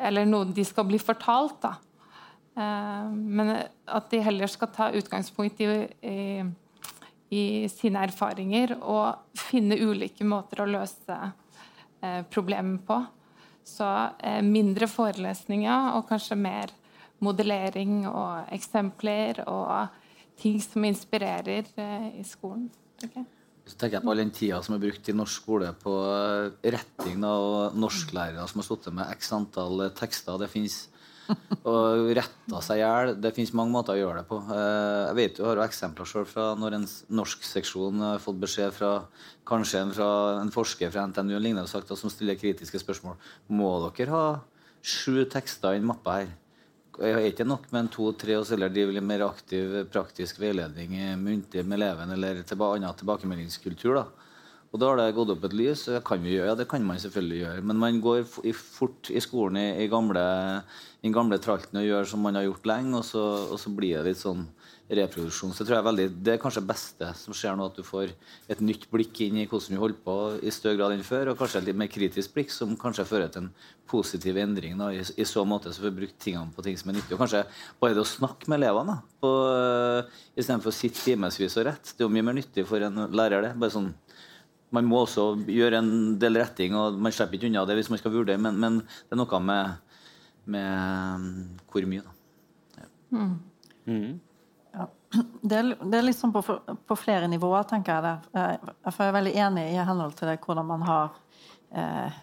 [0.00, 1.60] Eller noe de skal bli fortalt.
[1.60, 1.74] da.
[2.56, 3.52] Eh, men
[3.84, 5.68] at de heller skal ta utgangspunkt i,
[6.00, 6.20] i,
[7.36, 11.18] i sine erfaringer og finne ulike måter å løse
[12.00, 12.96] eh, problemet på.
[13.66, 13.88] Så
[14.18, 16.72] eh, mindre forelesninger og kanskje mer
[17.20, 19.92] modellering og eksempler og
[20.40, 21.68] ting som inspirerer
[22.16, 22.70] i skolen.
[23.04, 23.26] Okay.
[23.70, 25.96] Så tenker jeg på all den tida som er brukt i norsk skole på
[26.74, 30.40] retting av norsklærere som har sittet med x antall tekster.
[30.42, 30.80] Det fins
[31.68, 33.12] og retta seg i hjel.
[33.22, 34.40] Det fins mange måter å gjøre det på.
[34.50, 36.88] Eh, jeg vet du har jo eksempler selv fra når en
[37.20, 38.92] norsk seksjon har fått beskjed fra
[39.48, 40.10] kanskje en, fra
[40.40, 43.18] en forsker fra NTNU lignende sagt, som stiller kritiske spørsmål.
[43.54, 44.26] Må dere ha
[44.80, 46.34] sju tekster i en mappe her?
[47.00, 51.62] Jeg er ikke nok med en to-tre og eller driver mer aktiv praktisk veiledning muntlig
[51.64, 53.94] med eleven eller tilba, annen tilbakemeldingskultur.
[54.02, 54.04] da.
[54.70, 55.86] Og da har det gått opp et lys.
[55.88, 57.62] Det kan vi gjøre, ja, det kan man selvfølgelig gjøre.
[57.66, 58.22] Men man går
[58.54, 60.26] fort i skolen i, i gamle,
[61.02, 63.96] i gamle tralten og gjør som man har gjort lenge, og så, og så blir
[63.98, 64.44] det litt sånn
[64.90, 65.52] reproduksjon.
[65.54, 67.82] Så jeg tror jeg veldig, Det er kanskje det beste som skjer nå, at du
[67.86, 68.10] får
[68.50, 71.38] et nytt blikk inn i hvordan vi holder på i større grad enn før, og
[71.38, 73.52] kanskje et litt mer kritisk blikk som kanskje fører til en
[73.90, 74.76] positiv endring.
[74.80, 77.16] Da, i, i, så måte så får vi brukt tingene på ting som er nyttige.
[77.16, 77.44] Og kanskje
[77.82, 81.92] bare det å snakke med elevene da, uh, istedenfor å sitte timevis og rett.
[81.94, 83.46] Det er jo mye mer nyttig for en lærer.
[83.46, 83.92] det, bare sånn
[84.70, 87.98] man må også gjøre en del retting, og man slipper ikke unna det hvis man
[87.98, 89.94] skal vurdere, men, men det er noe med,
[90.54, 92.12] med hvor mye, da.
[92.78, 92.90] Ja.
[93.10, 93.32] Mm.
[93.90, 94.12] Mm.
[95.10, 96.42] Det er, det er liksom på,
[96.86, 98.02] på, flere nivåer, tenker jeg.
[98.04, 98.74] det.
[98.92, 101.16] For jeg er veldig enig i henhold til det, hvordan man har
[101.74, 102.20] eh,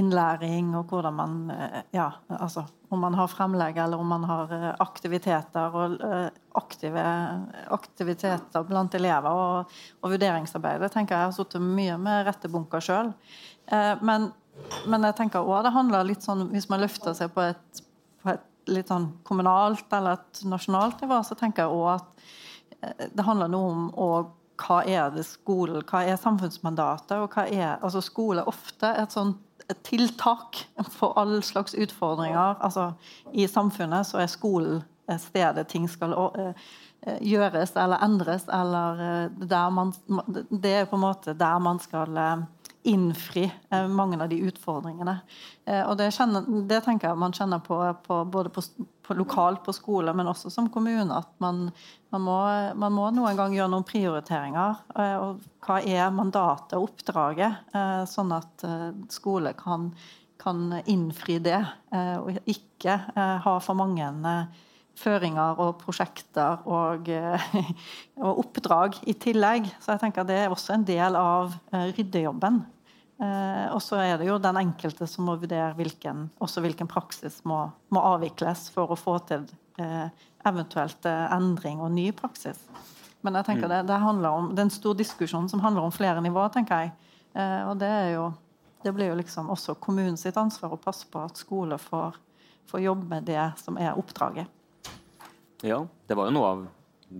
[0.00, 4.52] innlæring, og hvordan man eh, Ja, altså om man har fremlegg, eller om man har
[4.52, 6.26] eh, aktiviteter og eh,
[6.60, 7.04] aktive
[7.72, 9.32] aktiviteter blant elever.
[9.32, 13.12] Og, og vurderingsarbeidet tenker jeg har sittet mye med rette bunker sjøl.
[13.72, 14.28] Eh, men,
[14.84, 17.84] men, jeg tenker også det handler litt sånn Hvis man løfter seg på et,
[18.20, 22.24] på et litt sånn kommunalt eller et nasjonalt nivå, så tenker jeg òg at
[22.80, 24.30] eh, det handler noe om
[24.62, 29.14] hva er det skolen, hva er samfunnsmandatet, og hva er altså Skole er ofte et
[29.14, 29.40] sånt
[29.86, 30.60] tiltak
[30.92, 32.58] for all slags utfordringer.
[32.60, 32.92] Altså,
[33.32, 34.82] I samfunnet så er skolen
[35.18, 36.52] stedet ting skal uh,
[37.20, 39.92] gjøres eller endres, eller der man
[40.48, 42.16] Det er på en måte der man skal
[42.88, 43.44] innfri
[43.90, 45.12] mange av de utfordringene.
[45.86, 48.64] og det, kjenner, det, tenker jeg man kjenner på, på både på
[49.06, 51.66] på, lokalt på skole, men også som kommune, at man,
[52.12, 52.38] man, må,
[52.78, 54.82] man må, noen gang gjøre noen prioriteringer.
[54.96, 59.90] Eh, og hva er mandatet og oppdraget, eh, sånn at eh, skole kan,
[60.42, 61.60] kan innfri det,
[61.92, 62.96] og ikke
[63.44, 64.08] ha for mange
[64.98, 67.08] føringer og prosjekter og,
[68.24, 69.70] og, oppdrag i tillegg.
[69.80, 72.62] Så jeg tenker Det er også en del av ryddejobben.
[73.22, 77.42] Eh, og så er det jo den enkelte som må vurdere hvilken, også hvilken praksis
[77.46, 77.64] må,
[77.94, 79.44] må avvikles for å få til
[79.78, 80.08] eh,
[80.48, 82.58] eventuelt eh, endring og ny praksis.
[83.22, 83.72] Men jeg tenker mm.
[83.72, 83.98] det, det,
[84.30, 86.50] om, det er en stor diskusjon som handler om flere nivåer.
[86.56, 86.94] tenker jeg.
[87.38, 88.26] Eh, og det, er jo,
[88.82, 92.18] det blir jo liksom også kommunens ansvar å passe på at skole får,
[92.70, 94.50] får jobbe med det som er oppdraget.
[95.62, 96.62] Ja, det var jo noe av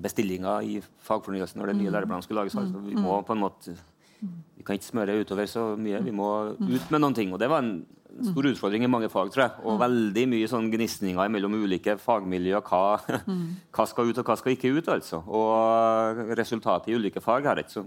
[0.03, 1.97] bestillinga i fagfornyelsen når den nye mm.
[1.97, 2.57] læreplanen skulle lages.
[2.59, 3.26] Altså, vi må mm.
[3.28, 3.74] på en måte
[4.22, 5.99] vi kan ikke smøre utover så mye.
[6.05, 7.32] Vi må ut med noen ting.
[7.34, 7.82] Og det var en
[8.22, 9.55] stor utfordring i mange fag, tror jeg.
[9.66, 12.62] Og veldig mye sånn gnisninger mellom ulike fagmiljøer.
[12.68, 13.24] Hva,
[13.74, 15.22] hva, skal ut, og hva skal ikke ut, altså.
[15.26, 17.86] Og resultatet i ulike fag har jeg ikke så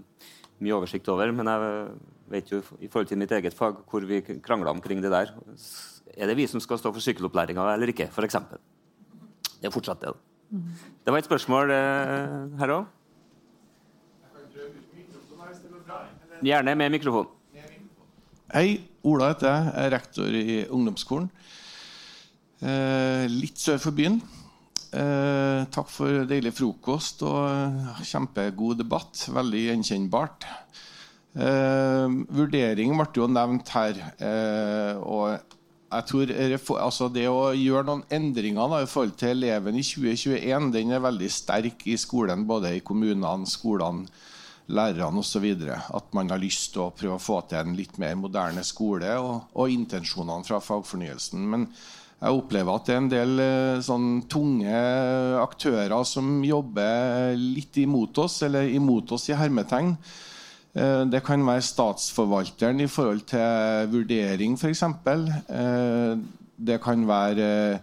[0.66, 1.32] mye oversikt over.
[1.38, 1.74] Men jeg
[2.36, 5.32] vet jo i forhold til mitt eget fag hvor vi krangla omkring det der.
[6.16, 8.41] Er det vi som skal stå for sykkelopplæringa eller ikke, f.eks.?
[9.56, 10.18] Det er fortsatt det.
[10.50, 12.91] Det var et spørsmål eh, her òg.
[16.46, 17.30] Gjerne med mikrofon.
[18.54, 18.82] Hei.
[19.06, 19.66] Ola heter jeg.
[19.70, 21.28] Jeg er rektor i ungdomsskolen.
[22.66, 24.20] Eh, litt sør for byen.
[24.96, 29.28] Eh, takk for deilig frokost og kjempegod debatt.
[29.34, 30.48] Veldig gjenkjennbart.
[31.36, 34.02] Vurdering ble jo nevnt her.
[35.04, 35.55] Og
[35.96, 40.72] jeg tror altså Det å gjøre noen endringer da, i forhold til eleven i 2021,
[40.76, 44.08] den er veldig sterk i skolen, både i kommunene, skolene
[44.68, 45.46] lærerne osv.
[45.70, 49.12] At man har lyst til å prøve å få til en litt mer moderne skole
[49.22, 51.46] og, og intensjonene fra fagfornyelsen.
[51.52, 51.68] Men
[52.16, 54.78] jeg opplever at det er en del eh, sånn tunge
[55.41, 59.93] aktører som jobber litt imot oss, eller imot oss i hermetegn.
[60.76, 64.84] Eh, det kan være statsforvalteren i forhold til vurdering, f.eks.
[64.84, 66.17] Eh,
[66.55, 67.80] det kan være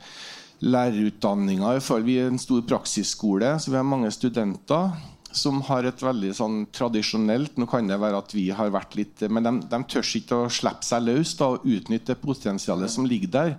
[0.62, 1.72] lærerutdanninga.
[2.04, 4.92] Vi er en stor praksisskole, så vi har mange studenter
[5.32, 9.22] som har et veldig sånn tradisjonelt Nå kan det være at vi har vært litt
[9.32, 13.32] Men de, de tør ikke å slippe seg løs da, og utnytte potensialet som ligger
[13.32, 13.54] der.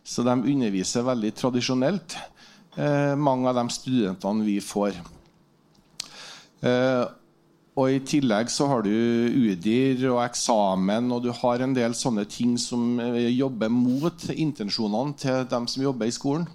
[0.00, 2.16] Så de underviser veldig tradisjonelt,
[2.80, 4.96] eh, mange av de studentene vi får.
[6.64, 7.04] Eh,
[7.80, 12.26] og I tillegg så har du UDIR og eksamen, og du har en del sånne
[12.28, 16.46] ting som eh, jobber mot intensjonene til dem som jobber i skolen.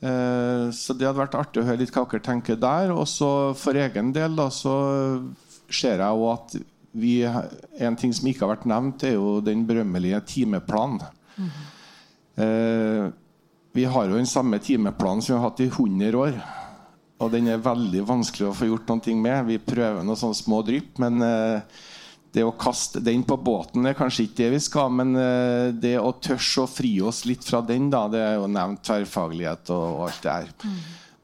[0.00, 2.94] Eh, så det hadde vært artig å høre litt hva dere tenker der.
[2.94, 4.74] Og så for egen del da, så
[5.70, 6.56] ser jeg jo at
[6.90, 11.04] vi, en ting som ikke har vært nevnt, er jo den berømmelige timeplanen.
[11.36, 11.50] Mm.
[12.40, 13.04] Eh,
[13.76, 16.40] vi har jo den samme timeplanen som vi har hatt i 100 år.
[17.20, 19.48] Og den er veldig vanskelig å få gjort noe med.
[19.50, 21.80] Vi prøver noen sånne små drypp, men eh,
[22.32, 25.96] det å kaste den på båten er kanskje ikke det vi skal, men eh, det
[26.00, 29.86] å tørre å fri oss litt fra den, da, det er jo nevnt tverrfaglighet og,
[29.98, 30.50] og alt det her.
[30.64, 30.80] Mm.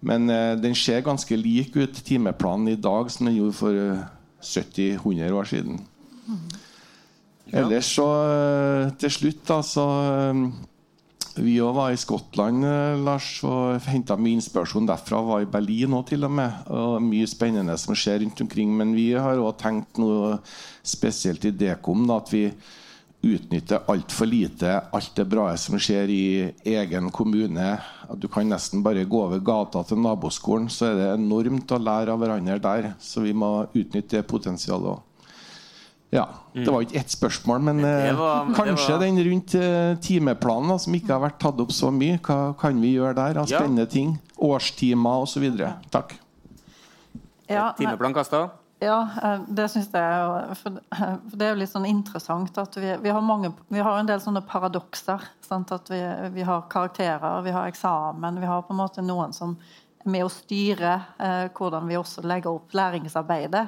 [0.06, 4.04] Men uh, den ser ganske lik ut, timeplanen i dag, som den gjorde for uh,
[4.04, 5.80] eh, 70-100 år siden.
[6.26, 6.42] Mm.
[7.46, 7.62] Ja.
[7.62, 9.86] Ellers så uh, til slutt, da, så
[11.36, 12.64] vi òg var i Skottland
[13.04, 15.20] Lars, og henta mye inspirasjon derfra.
[15.26, 16.64] Var i Berlin òg, til og med.
[16.72, 18.72] Og mye spennende som skjer rundt omkring.
[18.78, 20.38] Men vi har òg tenkt noe
[20.86, 22.48] spesielt i Dekom at vi
[23.26, 26.26] utnytter altfor lite alt det bra som skjer i
[26.76, 27.72] egen kommune.
[28.14, 32.14] Du kan nesten bare gå over gata til naboskolen, så er det enormt å lære
[32.14, 32.92] av hverandre der.
[33.02, 35.02] Så vi må utnytte det potensialet òg.
[36.16, 39.02] Ja, Det var ikke ett spørsmål, men eh, var, kanskje var...
[39.04, 42.16] den rundt eh, timeplanen som ikke har vært tatt opp så mye.
[42.24, 43.92] Hva kan vi gjøre der av spennende ja.
[43.92, 44.14] ting?
[44.40, 45.44] Årstimer osv.
[45.92, 46.16] Takk.
[47.46, 48.48] Ja, Timeplan kasta?
[48.78, 50.56] Ja, eh, det syns jeg.
[50.60, 50.80] For,
[51.32, 54.20] det er jo litt sånn interessant at vi, vi, har, mange, vi har, en del
[54.20, 55.24] sånne paradokser.
[55.44, 55.72] Sant?
[55.72, 56.00] At vi,
[56.34, 58.40] vi, har karakterer, vi har eksamen.
[58.40, 59.56] Vi har på en måte noen som
[60.04, 63.66] er med å styre eh, hvordan vi også legger opp læringsarbeidet.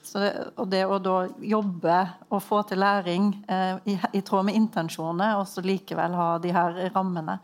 [0.00, 1.96] Det, og det å da jobbe
[2.32, 6.54] og få til læring eh, i, i, tråd med intensjonene, og så likevel ha de
[6.56, 7.36] her rammene,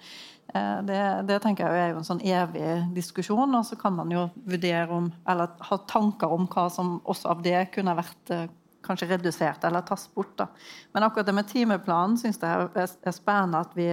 [0.56, 3.54] Eh, det, det, tenker jeg er jo en sånn evig diskusjon.
[3.58, 7.42] Og så kan man jo vurdere om, eller ha tanker om hva som også av
[7.46, 8.46] det kunne vært eh,
[8.86, 10.32] kanskje redusert eller tas bort.
[10.38, 10.48] Da.
[10.94, 13.88] Men akkurat det med timeplanen syns jeg er spennende at vi,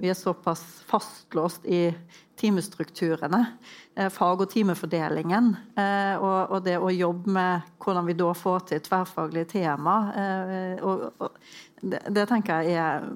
[0.00, 1.90] vi, er såpass fastlåst i
[2.40, 3.42] timestrukturene.
[3.94, 5.54] Eh, fag- og timefordelingen.
[5.76, 9.96] Og, og, det å jobbe med hvordan vi da får til tverrfaglige tema.
[10.84, 11.38] Og, og
[11.80, 13.10] det, det, tenker jeg er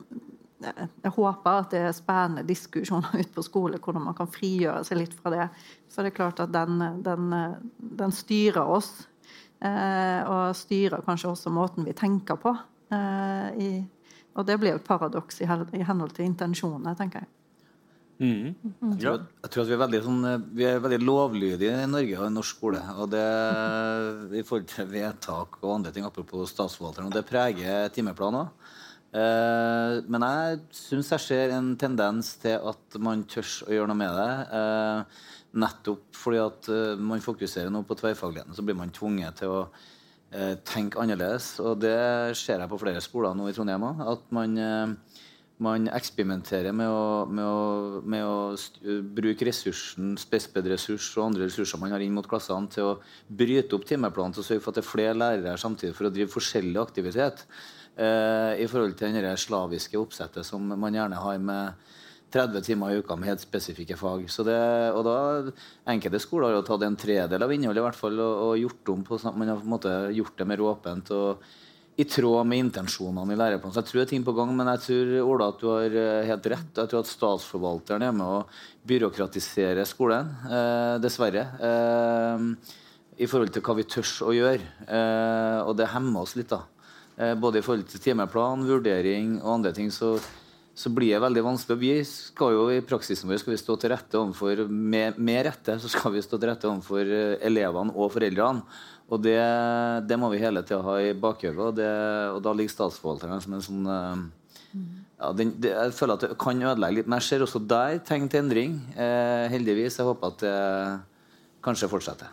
[0.61, 5.01] jeg håper at det er spennende diskusjoner ute på skole, hvordan man kan frigjøre seg
[5.01, 5.47] litt fra det.
[5.89, 7.33] Så det er klart at den, den,
[7.79, 8.93] den styrer oss.
[9.61, 12.55] Eh, og styrer kanskje også måten vi tenker på.
[12.91, 13.69] Eh, i,
[14.39, 17.35] og det blir et paradoks i, i, henhold til intensjonene, tenker jeg.
[18.21, 18.51] Mm.
[18.53, 20.25] Jeg, tror, jeg, tror, at vi er veldig, sånn,
[20.59, 22.83] vi er veldig lovlydige i Norge og i norsk skole.
[23.01, 23.25] og det
[24.41, 27.09] I forhold til vedtak og andre ting, apropos statsforvalteren.
[27.09, 28.53] og Det preger timeplanen
[29.11, 33.99] Eh, men jeg syns jeg ser en tendens til at man tør å gjøre noe
[33.99, 34.35] med det.
[34.59, 35.25] Eh,
[35.59, 39.63] nettopp fordi at eh, man fokuserer nå på tverrfagligheten, så blir man tvunget til å
[39.67, 41.57] eh, tenke annerledes.
[41.65, 41.97] Og det
[42.39, 44.05] ser jeg på flere skoler nå i Trondheim òg.
[44.15, 45.25] At man, eh,
[45.67, 51.97] man, eksperimenterer med å, med å, med å bruke ressursen, spesped-ressurs og andre ressurser man
[51.97, 52.97] har inn mot klassene, til å
[53.27, 56.15] bryte opp timeplanen til å sørge for at det er flere lærere samtidig for å
[56.15, 57.47] drive forskjellig aktivitet
[57.99, 61.91] eh, i forhold til det slaviske oppsettet som man gjerne har med
[62.33, 64.27] 30 timer i uka med helt spesifikke fag.
[64.27, 64.61] Det,
[64.95, 65.17] og da,
[65.91, 68.95] Enkelte skoler har jo tatt en tredel av innholdet i hvert fall, og, og gjort
[68.95, 71.13] om på, man har på en måte gjort det mer åpent.
[71.17, 71.51] og
[72.01, 73.75] i tråd med intensjonene i læreplanen.
[73.75, 75.97] Så jeg tror det er ting på gang, men jeg tror Ola, at du har
[76.03, 76.71] eh, helt rett.
[76.79, 78.39] Jeg tror at statsforvalteren er med å
[78.89, 81.45] byråkratisere skolen, eh, dessverre.
[81.69, 82.47] Eh,
[83.21, 84.71] I forhold til hva vi tør å gjøre.
[84.87, 86.49] Eh, og det hemmer oss litt.
[86.55, 86.63] da.
[87.21, 90.15] Eh, både i forhold til timeplan, vurdering og andre ting, så,
[90.75, 91.79] så blir det veldig vanskelig.
[91.81, 95.77] Vi skal jo i praksisen vår skal vi stå til rette overfor, med, med rette
[95.83, 98.65] så skal vi stå til rette overfor eh, elevene og foreldrene.
[99.11, 99.41] Og det,
[100.07, 101.81] det må vi hele tida ha i bakhodet, og,
[102.37, 104.21] og, da ligger statsforvalteren som en sånn eh,
[105.21, 107.11] ja, den, det, Jeg føler at det kan ødelegge litt.
[107.11, 108.79] Men jeg ser også der tegn til endring.
[108.95, 109.99] Eh, heldigvis.
[109.99, 110.55] Jeg håper at det
[111.67, 112.31] kanskje fortsetter.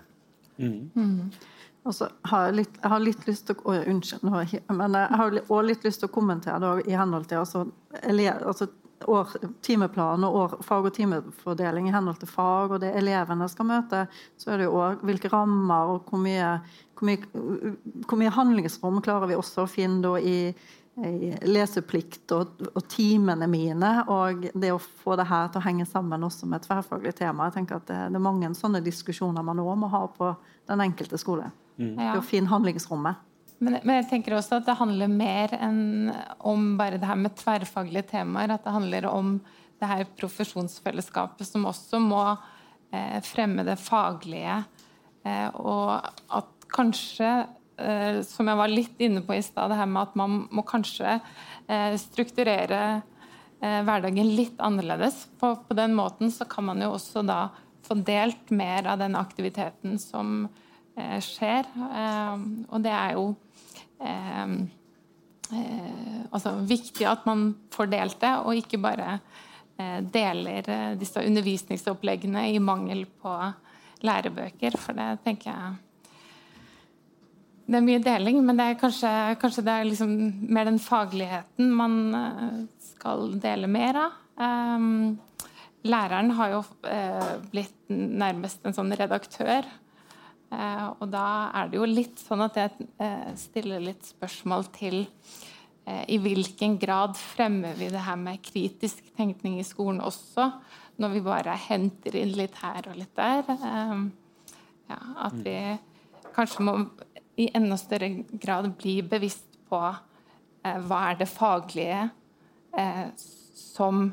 [0.58, 0.90] Mm.
[0.96, 1.47] Mm.
[1.88, 4.28] Og så har jeg, litt, jeg har litt lyst til å Unnskyld,
[4.76, 7.64] men jeg har også litt lyst til å kommentere det i henhold til altså,
[8.04, 8.68] altså
[9.06, 9.36] år,
[10.26, 14.08] og år, fag- og timefordeling i henhold til fag, og det elevene skal møte,
[14.38, 16.58] så er det jo òg hvilke rammer og hvor mye,
[16.98, 17.46] hvor, mye,
[18.08, 20.38] hvor mye, handlingsrom klarer vi også å finne i,
[20.98, 25.88] i leseplikt og, og, timene mine, og det å få det her til å henge
[25.88, 27.48] sammen også med et tverrfaglig tema.
[27.48, 30.34] Jeg tenker at det, det er mange sånne diskusjoner man òg må ha på
[30.68, 31.51] den enkelte skole.
[31.78, 31.95] Mm.
[31.97, 33.24] For å finne handlingsrommet.
[33.57, 36.11] Men, men, jeg tenker også at det handler mer enn
[36.45, 38.53] om bare det her med tverrfaglige temaer.
[38.53, 39.38] At det handler om
[39.78, 42.24] det her profesjonsfellesskapet som også må
[42.93, 44.61] eh, fremme det faglige.
[45.26, 46.05] Eh, og
[46.38, 47.32] at kanskje,
[47.82, 50.65] eh, som jeg var litt inne på i stad, det her med at man må
[50.68, 55.26] kanskje eh, strukturere eh, hverdagen litt annerledes.
[55.41, 57.47] På, på den måten så kan man jo også da
[57.88, 60.48] få delt mer av den aktiviteten som
[60.98, 61.68] Eh, skjer.
[61.78, 62.38] Eh,
[62.74, 63.28] og det er jo
[64.02, 64.54] eh,
[66.34, 69.20] altså viktig at man får delt det, og ikke bare
[70.10, 70.66] deler
[70.98, 73.30] disse undervisningsoppleggene i mangel på
[74.02, 74.74] lærebøker.
[74.82, 75.76] For det tenker jeg
[77.68, 80.16] Det er mye deling, men det er kanskje, kanskje det er liksom
[80.50, 81.94] mer den fagligheten man
[82.82, 84.18] skal dele mer av.
[84.42, 85.20] Um,
[85.88, 89.66] læreren har jo uh, blitt nærmest en sånn redaktør
[90.48, 95.02] Eh, og da er det jo litt sånn at jeg eh, stiller litt spørsmål til
[95.04, 100.48] eh, i hvilken grad fremmer vi det her med kritisk tenkning i skolen også,
[101.04, 103.44] når vi bare henter inn litt her og litt der.
[104.88, 105.58] Ja, at vi
[106.34, 106.78] kanskje må
[107.38, 108.08] i enda større
[108.40, 112.08] grad bli bevisst på hva er det faglige
[113.53, 114.07] som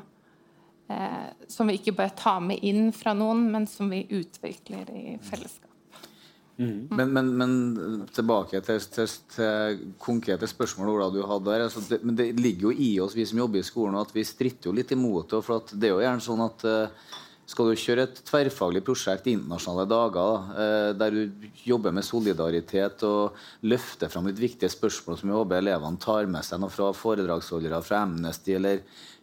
[1.51, 5.65] som vi ikke bør ta med inn fra noen, men som vi utvikler i fellesskap.
[6.57, 6.87] Mm.
[6.89, 7.55] Men, men, men,
[8.15, 11.65] tilbake til, til, til, konkrete spørsmål Ola, du hadde der.
[11.67, 14.23] Altså det, men det ligger jo i oss, vi som jobber i skolen, at vi
[14.23, 15.43] stritter jo litt imot det.
[15.43, 17.09] For det er jo gjerne sånn at uh,
[17.45, 23.03] skal du kjøre et tverrfaglig prosjekt i internasjonale dager, uh, der du jobber med solidaritet
[23.07, 23.35] og
[23.67, 27.83] løfter fram litt viktige spørsmål som jeg håper elevene tar med seg noe fra foredragsholdere
[27.83, 29.14] fra Amnesty eller Eh,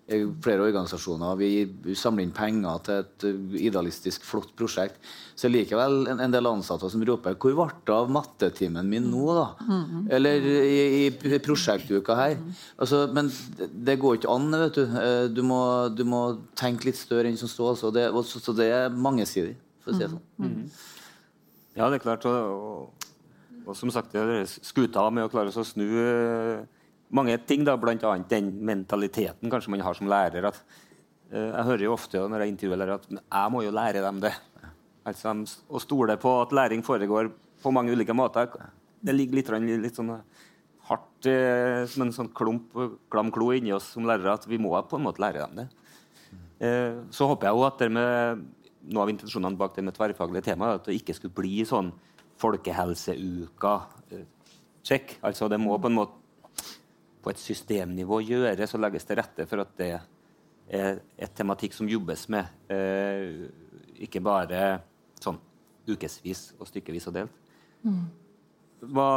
[0.43, 1.37] flere organisasjoner.
[1.39, 4.99] Vi samler inn penger til et eh, idealistisk, flott prosjekt.
[5.39, 9.07] Så er likevel en, en del ansatte som roper 'Hvor ble det av mattetimen min
[9.11, 9.47] nå', da?
[9.63, 10.09] Mm.
[10.11, 12.37] Eller i, i prosjektuka her.
[12.79, 14.83] Altså, men det går ikke an, vet du.
[14.83, 16.23] Eh, du må, du må
[16.59, 17.71] tenke litt større enn som så.
[17.73, 17.95] Altså.
[17.95, 20.27] Det, så det er mangesidig, for å si det sånn.
[20.43, 20.69] Mm.
[21.79, 22.27] Ja, det er klart.
[22.27, 23.09] Og, og,
[23.65, 24.19] og som sagt,
[24.67, 25.87] skuta med å klare å snu
[27.13, 28.15] mange ting, da, bl.a.
[28.29, 30.49] den mentaliteten kanskje man har som lærer.
[30.49, 30.61] at
[31.33, 34.23] uh, Jeg hører jo ofte når jeg intervjuer lærere at jeg må jo lære dem
[34.25, 34.33] det.
[35.09, 35.35] Altså,
[35.69, 37.33] Å stole på at læring foregår
[37.63, 38.51] på mange ulike måter.
[39.03, 39.53] Det ligger litt,
[39.83, 40.15] litt sånn
[40.89, 42.73] hardt uh, som en sånn klump,
[43.13, 45.69] klam klo inni oss som lærere at vi må på en måte lære dem det.
[46.63, 48.43] Uh, så håper jeg også at det med,
[48.91, 51.93] noe av intensjonene bak det med tverrfaglige tema er at det ikke skulle bli sånn
[52.43, 53.75] folkehelseuka
[54.11, 54.25] eh,
[54.83, 55.17] check.
[55.23, 56.22] Altså det må på en måte
[57.23, 59.93] på et systemnivå gjøres og legges til rette for at det
[60.73, 62.49] er et tematikk som jobbes med.
[62.73, 63.47] Eh,
[64.03, 64.83] ikke bare
[65.23, 65.39] sånn
[65.89, 67.41] ukevis og stykkevis og delt.
[67.83, 68.05] Mm.
[68.93, 69.09] Hva,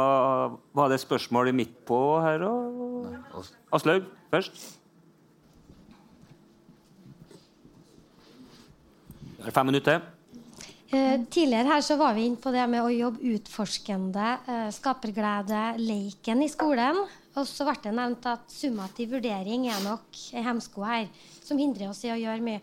[0.78, 3.14] var det spørsmålet midt på her òg?
[3.74, 4.60] Aslaug først.
[9.36, 10.15] Det er fem minutter.
[10.86, 15.62] Eh, tidligere her så var vi inne på det med å jobbe utforskende, eh, skaperglede,
[15.82, 17.00] leiken i skolen.
[17.34, 21.08] Og så ble det nevnt at summativ vurdering er nok en hemsko her,
[21.42, 22.60] som hindrer oss i å gjøre mye.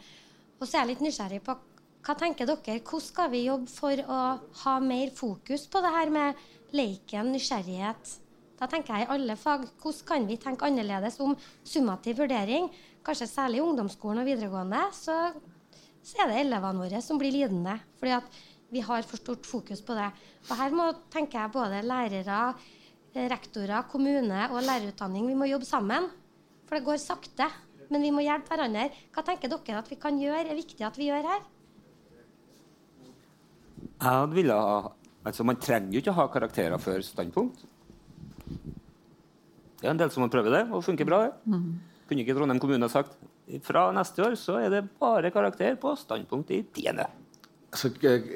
[0.60, 1.58] Og så er jeg litt nysgjerrig på
[2.04, 6.10] hva tenker dere, hvordan skal vi jobbe for å ha mer fokus på det her
[6.10, 6.36] med
[6.72, 8.18] leiken, nysgjerrighet?
[8.60, 9.68] Da tenker jeg i alle fag.
[9.82, 12.70] Hvordan kan vi tenke annerledes om summativ vurdering?
[13.04, 14.84] Kanskje særlig i ungdomsskolen og videregående.
[14.96, 15.34] Så,
[16.04, 17.80] så er det elevene våre som blir lidende.
[18.00, 18.42] fordi at
[18.74, 20.10] vi har for stort fokus på det.
[20.50, 22.56] Og her må tenker jeg både lærere,
[23.14, 26.10] rektorer, kommune og lærerutdanning vi må jobbe sammen.
[26.66, 27.48] For det går sakte.
[27.92, 28.88] Men vi må hjelpe hverandre.
[29.14, 31.44] Hva tenker dere at vi kan gjøre, er viktig at vi gjør her?
[33.94, 34.92] Jeg hadde ville ha
[35.24, 37.62] Altså, Man trenger jo ikke å ha karakterer før standpunkt.
[39.80, 41.22] Det er en del som må prøve det, og funker bra.
[41.30, 41.54] det.
[42.10, 43.16] Kunne ikke Trondheim kommune ha sagt
[43.64, 47.10] fra neste år så er det bare karakter på standpunkt i tiende.
[47.74, 47.90] Altså,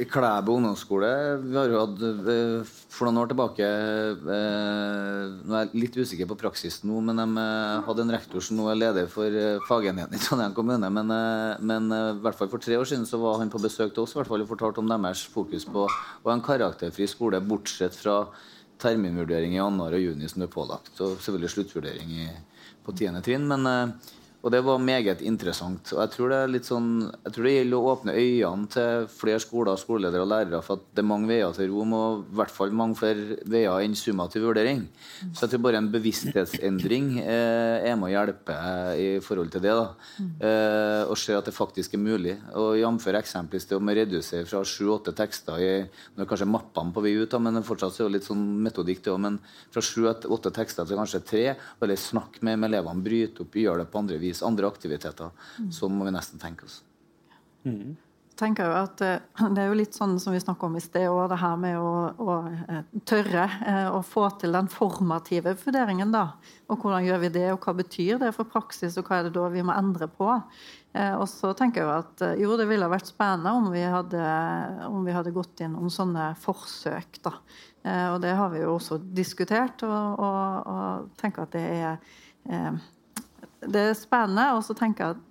[0.10, 1.10] Klæbo ungdomsskole
[1.44, 6.30] Vi har jo hatt eh, for noen år tilbake eh, Nå er jeg litt usikker
[6.32, 7.44] på praksisen nå, men de
[7.86, 10.90] hadde en rektor som nå er leder for fagenheten i Trondheim kommune.
[10.90, 11.14] Men,
[11.62, 14.16] men i hvert fall for tre år siden så var han på besøk til oss
[14.16, 15.94] i hvert fall, og fortalte om deres fokus på å
[16.26, 18.24] ha en karakterfri skole, bortsett fra
[18.82, 22.30] terminvurdering i januar og juni som er pålagt, og selvfølgelig sluttvurdering i,
[22.86, 23.46] på tiende trinn.
[23.50, 23.70] men
[24.46, 25.90] og det var meget interessant.
[25.96, 29.08] Og jeg tror det er litt sånn Jeg tror det gjelder å åpne øynene til
[29.12, 32.38] flere skoler, skoleledere og lærere for at det er mange veier til Rom, og i
[32.40, 34.86] hvert fall mange flere veier enn summativ vurdering.
[35.34, 38.58] Så jeg tror bare en bevissthetsendring eh, er med å hjelpe
[39.02, 39.74] i forhold til det.
[39.74, 39.88] da.
[40.48, 42.38] Eh, og se at det faktisk er mulig.
[42.56, 43.10] Og jf.
[43.20, 47.14] eksempelvis det om å redusere fra sju-åtte tekster i Nå er kanskje mappene på vei
[47.18, 49.20] ut, da, men fortsatt er det litt sånn metodikk det òg.
[49.26, 49.42] Men
[49.74, 51.46] fra sju-åtte tekster til kanskje tre,
[51.82, 55.32] eller snakk med, med elevene, bryte opp, gjøre det på andre vis, andre aktiviteter.
[55.72, 56.82] så må vi nesten tenke oss.
[58.38, 61.08] tenker jo at eh, Det er jo litt sånn som vi snakket om i sted,
[61.10, 61.92] og det her med å,
[62.22, 66.14] å eh, tørre eh, å få til den formative vurderingen.
[66.14, 66.26] da,
[66.70, 69.38] og Hvordan gjør vi det, og hva betyr det for praksis, og hva er det
[69.38, 70.30] da vi må endre på?
[70.94, 74.28] Eh, og så tenker jeg at jo, det ville vært spennende om vi hadde,
[74.90, 77.22] om vi hadde gått inn om sånne forsøk.
[77.26, 77.38] da.
[77.88, 82.14] Eh, og det har vi jo også diskutert, og, og, og tenker at det er
[82.50, 82.86] eh,
[83.62, 84.52] det er spennende.
[84.58, 85.24] Og så tenker jeg at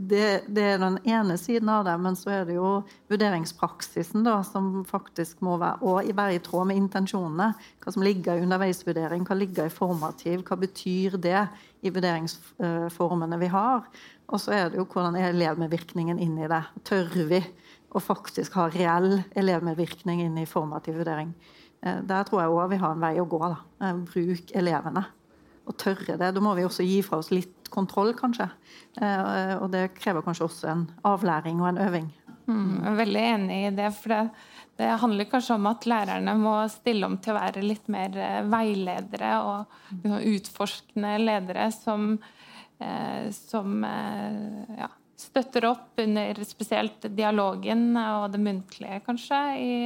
[0.00, 2.78] det, det er den ene siden av det, men så er det jo
[3.12, 7.50] vurderingspraksisen da, som faktisk må være, og være i tråd med intensjonene.
[7.84, 11.42] Hva som ligger i underveisvurdering, hva ligger i formativ, hva betyr det
[11.84, 13.84] i vurderingsformene vi har.
[14.30, 16.62] Og så er det jo hvordan er elevmedvirkningen inn i det.
[16.88, 17.42] Tør vi
[17.90, 21.34] å faktisk ha reell elevmedvirkning inn i formativ vurdering?
[21.82, 23.40] Eh, Der tror jeg òg vi har en vei å gå.
[23.40, 23.58] da.
[23.84, 25.04] Eh, Bruk elevene
[25.66, 26.34] og tørre det.
[26.34, 28.48] Da må vi også gi fra oss litt kontroll, kanskje.
[29.00, 32.10] Eh, og det krever kanskje også en avlæring og en øving.
[32.50, 33.90] Mm, jeg er veldig enig i det.
[33.96, 34.20] For det,
[34.80, 38.40] det handler kanskje om at lærerne må stille om til å være litt mer eh,
[38.50, 42.08] veiledere og liksom, utforskende ledere som,
[42.80, 44.90] eh, som eh, ja,
[45.20, 49.76] støtter opp under spesielt dialogen og det muntlige, kanskje, i,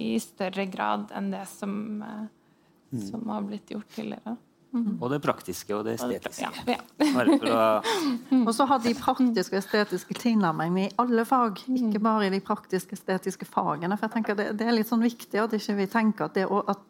[0.00, 1.76] i større grad enn det som,
[2.06, 4.36] eh, som har blitt gjort tidligere.
[4.74, 6.48] Og det praktiske og det estetiske.
[6.66, 7.82] Ja, ja.
[8.46, 12.40] Og så har de praktiske og estetiske tilnærming i alle fag, ikke bare i de
[12.44, 13.96] praktiske estetiske fagene.
[13.98, 16.48] For jeg tenker det, det er litt sånn viktig at ikke vi tenker at, det,
[16.50, 16.82] at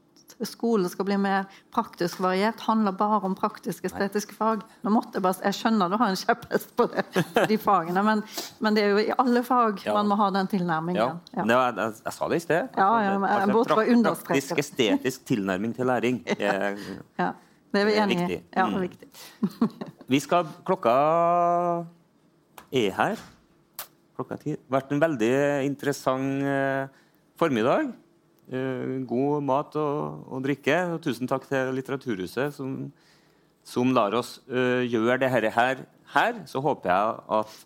[0.48, 1.44] skolen skal bli mer
[1.74, 4.64] praktisk variert, handler bare om praktiske estetiske fag.
[4.82, 7.04] Nå måtte Jeg bare, jeg skjønner du har en kjepphest på det,
[7.52, 8.24] de fagene, men,
[8.64, 9.94] men det er jo i alle fag Ja.
[10.00, 10.52] man må ha den Ja.
[10.56, 11.20] tilnærmingen.
[11.36, 12.68] var, jeg, jeg sa det i sted.
[12.80, 16.22] Ja, ja, men Altså, understreke Praktisk, estetisk tilnærming til læring.
[16.40, 16.74] Ja,
[17.18, 17.32] Ja,
[17.74, 18.40] det er vi er enige i.
[18.54, 18.74] Ja, Mm.
[18.74, 19.08] det er viktig.
[20.14, 20.92] Vi skal Klokka
[22.74, 23.20] er her.
[24.16, 24.54] Klokka ti.
[24.70, 25.30] Vært en veldig
[25.66, 26.86] interessant eh,
[27.40, 27.92] formiddag.
[28.52, 30.76] Eh, god mat og, og drikke.
[30.94, 32.92] Og tusen takk til Litteraturhuset, som,
[33.66, 35.84] som lar oss eh, gjøre dette her,
[36.14, 36.42] her.
[36.50, 37.56] Så håper jeg at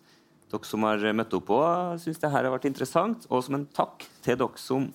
[0.49, 3.27] dere som har møtt opp òg, syns det her har vært interessant.
[3.29, 4.87] Og som en takk til dere som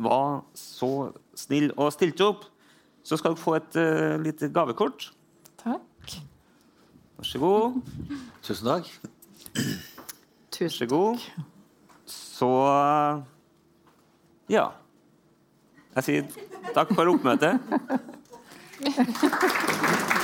[0.00, 2.46] var så snill og stilte opp,
[3.10, 5.08] Så skal dere få et uh, lite gavekort.
[5.58, 6.12] Takk.
[7.18, 7.80] Vær så god.
[8.46, 8.86] Tusen takk.
[10.54, 11.26] Vær så god.
[12.06, 12.50] Så
[14.50, 14.68] Ja.
[15.96, 16.22] Jeg sier
[16.74, 17.58] takk for oppmøtet.